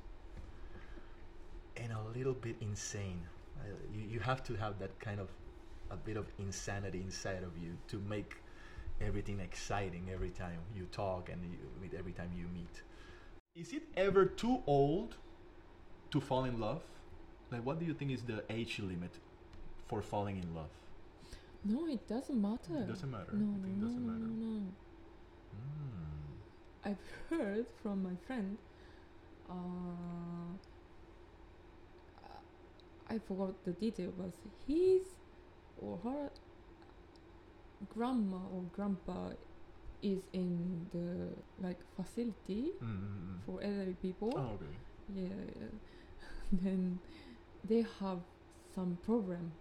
and 1.81 1.91
a 1.93 2.01
little 2.17 2.33
bit 2.33 2.57
insane. 2.61 3.21
I, 3.61 3.67
you, 3.93 4.01
you 4.13 4.19
have 4.19 4.43
to 4.45 4.55
have 4.55 4.79
that 4.79 4.99
kind 4.99 5.19
of 5.19 5.29
a 5.91 5.97
bit 5.97 6.17
of 6.17 6.27
insanity 6.37 7.01
inside 7.01 7.43
of 7.43 7.57
you 7.57 7.77
to 7.87 7.99
make 7.99 8.37
everything 9.01 9.39
exciting 9.39 10.09
every 10.13 10.29
time 10.29 10.59
you 10.75 10.85
talk 10.91 11.29
and 11.29 11.43
you, 11.43 11.57
with 11.81 11.93
every 11.93 12.11
time 12.13 12.31
you 12.35 12.47
meet. 12.47 12.83
Is 13.55 13.73
it 13.73 13.83
ever 13.97 14.25
too 14.25 14.63
old 14.67 15.17
to 16.11 16.21
fall 16.21 16.45
in 16.45 16.59
love? 16.59 16.83
Like, 17.51 17.65
what 17.65 17.79
do 17.79 17.85
you 17.85 17.93
think 17.93 18.11
is 18.11 18.23
the 18.23 18.43
age 18.49 18.79
limit 18.79 19.19
for 19.87 20.01
falling 20.01 20.37
in 20.37 20.53
love? 20.55 20.71
No, 21.63 21.87
it 21.87 22.07
doesn't 22.07 22.41
matter. 22.41 22.83
It 22.83 22.87
doesn't 22.87 23.11
matter. 23.11 23.33
No, 23.33 23.45
You 23.53 23.59
think 23.63 23.77
it 23.77 23.81
no, 23.81 23.85
doesn't 23.85 24.05
no, 24.05 24.11
matter? 24.11 24.27
no, 24.27 24.45
no. 24.45 24.73
Mm. 25.55 26.39
I've 26.83 26.97
heard 27.29 27.67
from 27.81 28.03
my 28.03 28.15
friend. 28.27 28.57
Uh, 29.49 30.57
I 33.09 33.17
forgot 33.19 33.63
the 33.65 33.71
detail, 33.71 34.13
but 34.17 34.33
his 34.67 35.03
or 35.77 35.97
her 36.03 36.29
grandma 37.87 38.37
or 38.53 38.63
grandpa 38.71 39.31
is 40.01 40.19
in 40.33 40.87
the 40.93 41.35
like 41.61 41.79
facility 41.95 42.71
Mm, 42.81 42.87
mm, 42.87 43.01
mm. 43.01 43.45
for 43.45 43.61
elderly 43.63 43.95
people. 44.01 44.33
Oh, 44.35 44.55
okay. 44.55 44.75
Yeah, 45.13 45.43
yeah. 45.59 45.67
then 46.63 46.99
they 47.63 47.85
have 47.99 48.19
some 48.75 48.97
problem 49.05 49.51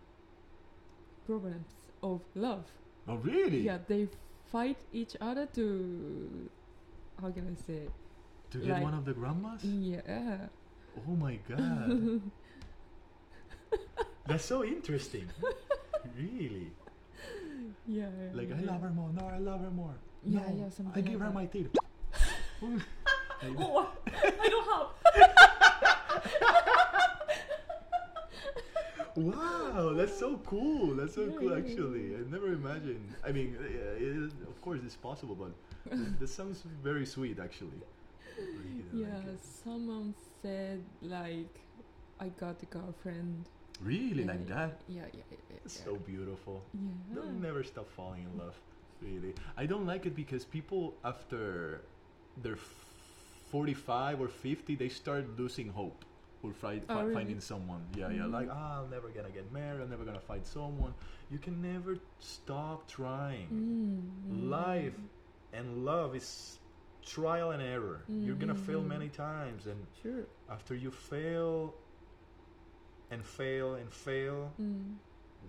problems 1.27 1.69
of 2.03 2.23
love. 2.35 2.67
Oh, 3.07 3.17
really? 3.17 3.61
Yeah, 3.61 3.79
they 3.87 4.09
fight 4.53 4.79
each 4.93 5.17
other 5.21 5.47
to 5.55 6.51
how 7.21 7.31
can 7.31 7.57
I 7.57 7.63
say? 7.67 7.89
To 8.51 8.59
get 8.59 8.69
like- 8.69 8.83
one 8.83 8.95
of 8.95 9.05
the 9.05 9.13
grandmas? 9.15 9.65
Yeah. 9.65 10.49
Oh 11.07 11.17
my 11.17 11.37
god. 11.49 12.23
That's 14.29 14.45
so 14.45 14.62
interesting. 14.64 15.27
really? 16.17 16.71
Yeah. 17.87 18.07
Like, 18.35 18.53
I 18.53 18.61
love 18.61 18.83
her 18.83 18.91
more. 18.91 19.11
No, 19.12 19.27
I 19.27 19.38
love 19.38 19.61
her 19.62 19.71
more. 19.71 19.95
Yeah, 20.25 20.41
no, 20.41 20.57
yeah, 20.64 20.69
something 20.69 20.93
I 20.95 21.01
give 21.01 21.14
like 21.21 21.23
her 21.23 21.27
that. 21.29 21.35
my 21.35 21.47
teeth. 21.47 21.75
Oh, 23.41 23.88
I 24.21 24.49
don't 24.49 24.67
have. 24.69 24.88
wow, 29.17 29.93
that's 29.97 30.19
so 30.19 30.38
cool. 30.45 30.95
That's 30.97 31.14
so 31.14 31.23
Yeah, 31.27 31.37
cool, 31.38 31.51
yeah, 31.53 31.59
actually. 31.59 32.11
yeah. 32.12 32.19
I 32.19 32.31
never 32.31 32.49
imagined. 32.53 33.14
I 33.25 33.31
mean, 33.33 33.57
uh, 33.61 33.64
it 33.97 34.03
is, 34.03 34.33
of 34.47 34.61
course, 34.61 34.81
it's 34.85 34.97
possible, 34.97 35.37
but 35.37 35.53
that 36.19 36.29
sounds 36.29 36.64
very 36.83 37.07
sweet, 37.07 37.38
actually. 37.38 37.81
Really 38.37 38.85
Yeah, 39.05 39.14
like 39.19 39.35
it. 39.35 39.45
someone 39.64 40.14
said 40.43 40.83
like, 41.03 41.61
I 42.21 42.29
got 42.41 42.62
a 42.62 42.67
girlfriend. 42.67 43.49
Really, 43.81 44.25
Yeah, 44.25 44.33
like 44.33 44.49
yeah, 44.49 44.55
that? 44.57 44.81
Yeah, 44.88 45.03
yeah, 45.12 45.23
yeah. 45.31 45.37
yeah, 45.51 45.57
It's 45.64 45.85
so 45.85 45.97
beautiful. 45.97 46.64
Yeah. 46.75 47.14
They'll 47.14 47.31
never 47.33 47.62
stop 47.62 47.88
falling 47.88 48.25
in 48.25 48.37
love. 48.38 48.61
Really, 49.01 49.35
I 49.57 49.67
don't 49.67 49.87
like 49.87 50.07
it 50.07 50.14
because 50.17 50.45
people 50.45 50.99
after 51.05 51.85
they're 52.37 52.57
45 52.57 54.21
or 54.21 54.29
50, 54.29 54.75
they 54.75 54.88
start 54.88 55.38
losing 55.38 55.69
hope 55.69 56.05
for 56.41 56.53
fi- 56.53 56.83
Oh, 56.88 56.95
fi- 56.95 57.03
really? 57.03 57.14
finding 57.14 57.41
someone. 57.41 57.87
Yeah, 57.97 58.11
yeah, 58.11 58.23
Mhm. 58.27 58.33
like 58.33 58.49
ah, 58.51 58.83
I'm 58.83 58.91
never 58.91 59.09
gonna 59.11 59.31
get 59.31 59.53
married. 59.53 59.81
I'm 59.83 59.91
never 59.91 60.05
gonna 60.05 60.21
find 60.21 60.45
someone. 60.45 60.95
You 61.31 61.38
can 61.38 61.62
never 61.62 61.97
stop 62.19 62.88
trying. 62.88 63.49
Mm, 63.51 64.51
Life 64.51 64.99
mm, 64.99 65.09
and 65.59 65.85
love 65.85 66.17
is 66.17 66.59
trial 67.03 67.53
and 67.53 67.62
error. 67.62 68.05
You're 68.09 68.37
gonna 68.37 68.55
fail 68.55 68.83
Mhm. 68.83 68.88
many 68.88 69.09
times, 69.09 69.67
and 69.67 69.87
Sure. 70.03 70.27
after 70.49 70.75
you 70.75 70.91
fail 70.91 71.75
and 73.11 73.25
fail 73.25 73.75
and 73.75 73.90
fail, 73.92 74.53
Mm. 74.61 74.97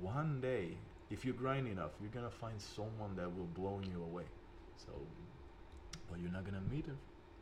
one 0.02 0.39
day, 0.41 0.78
if 1.10 1.26
you 1.26 1.34
grind 1.34 1.67
enough, 1.67 1.91
you're 2.02 2.12
gonna 2.12 2.30
find 2.30 2.60
someone 2.62 3.15
that 3.15 3.30
will 3.36 3.48
blow 3.54 3.80
you 3.84 4.02
away. 4.04 4.26
So, 4.78 4.91
but 6.10 6.19
you're 6.19 6.32
not 6.32 6.45
gonna 6.45 6.62
meet 6.72 6.86
him 6.86 6.98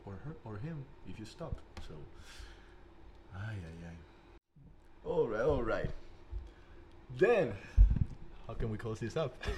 or 0.05 0.13
her 0.25 0.35
or 0.45 0.57
him 0.57 0.85
if 1.07 1.19
you 1.19 1.25
stop. 1.25 1.59
So, 1.87 1.93
ay 3.35 3.55
ay 3.55 3.87
ay. 3.89 3.95
All 5.05 5.27
right, 5.27 5.41
all 5.43 5.63
right. 5.63 5.89
Then, 7.17 7.53
how 8.47 8.53
can 8.53 8.69
we 8.69 8.77
close 8.77 8.99
this 8.99 9.15
up? 9.15 9.35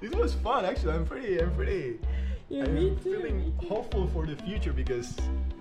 this 0.00 0.12
was 0.14 0.34
fun, 0.34 0.64
actually. 0.64 0.92
I'm 0.94 1.04
pretty, 1.06 1.38
I'm 1.40 1.54
pretty. 1.54 1.98
Yeah, 2.48 2.64
I'm 2.64 2.74
me 2.74 2.90
too. 2.90 2.96
feeling 3.16 3.52
hopeful 3.68 4.06
for 4.08 4.26
the 4.26 4.36
future 4.36 4.72
because 4.72 5.16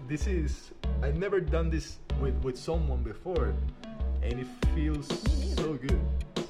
this 0.07 0.27
is 0.27 0.71
I've 1.01 1.15
never 1.17 1.39
done 1.39 1.69
this 1.69 1.97
with 2.19 2.35
with 2.43 2.57
someone 2.57 3.03
before, 3.03 3.53
and 4.21 4.39
it 4.39 4.47
feels 4.75 5.07
so 5.55 5.73
good, 5.73 6.01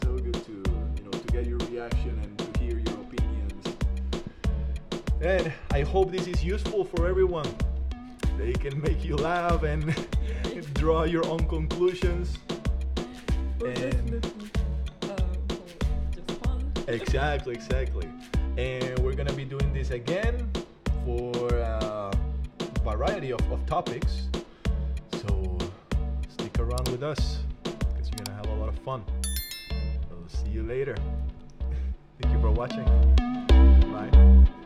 so 0.03 0.17
good 0.17 0.33
to 0.45 0.63
you 0.97 1.03
know 1.03 1.11
to 1.11 1.27
get 1.31 1.45
your 1.45 1.57
reaction 1.69 2.19
and 2.23 2.37
to 2.37 2.59
hear 2.59 2.77
your 2.79 2.99
opinions. 3.01 3.75
And 5.21 5.51
I 5.71 5.81
hope 5.81 6.11
this 6.11 6.27
is 6.27 6.43
useful 6.43 6.83
for 6.85 7.07
everyone. 7.07 7.47
They 8.37 8.53
can 8.53 8.81
make 8.81 9.05
you 9.05 9.15
laugh 9.15 9.63
and 9.63 9.93
draw 10.73 11.03
your 11.03 11.25
own 11.27 11.47
conclusions. 11.47 12.37
And- 13.65 14.25
uh, 15.03 15.15
for 15.47 16.11
just 16.11 16.31
fun. 16.43 16.73
Exactly, 16.87 17.53
exactly. 17.53 18.09
And 18.57 18.99
we're 18.99 19.13
gonna 19.15 19.33
be 19.33 19.45
doing 19.45 19.71
this 19.73 19.91
again 19.91 20.49
for 21.05 21.47
a 21.49 22.11
variety 22.83 23.31
of, 23.31 23.39
of 23.51 23.65
topics 23.65 24.27
with 27.03 27.19
us 27.19 27.37
because 27.63 28.09
you're 28.09 28.25
gonna 28.25 28.37
have 28.37 28.47
a 28.47 28.55
lot 28.55 28.69
of 28.69 28.79
fun. 28.79 29.03
We'll 30.09 30.27
see 30.29 30.49
you 30.49 30.63
later. 30.63 30.95
Thank 32.21 32.33
you 32.33 32.41
for 32.41 32.51
watching. 32.51 32.85
Bye. 33.91 34.62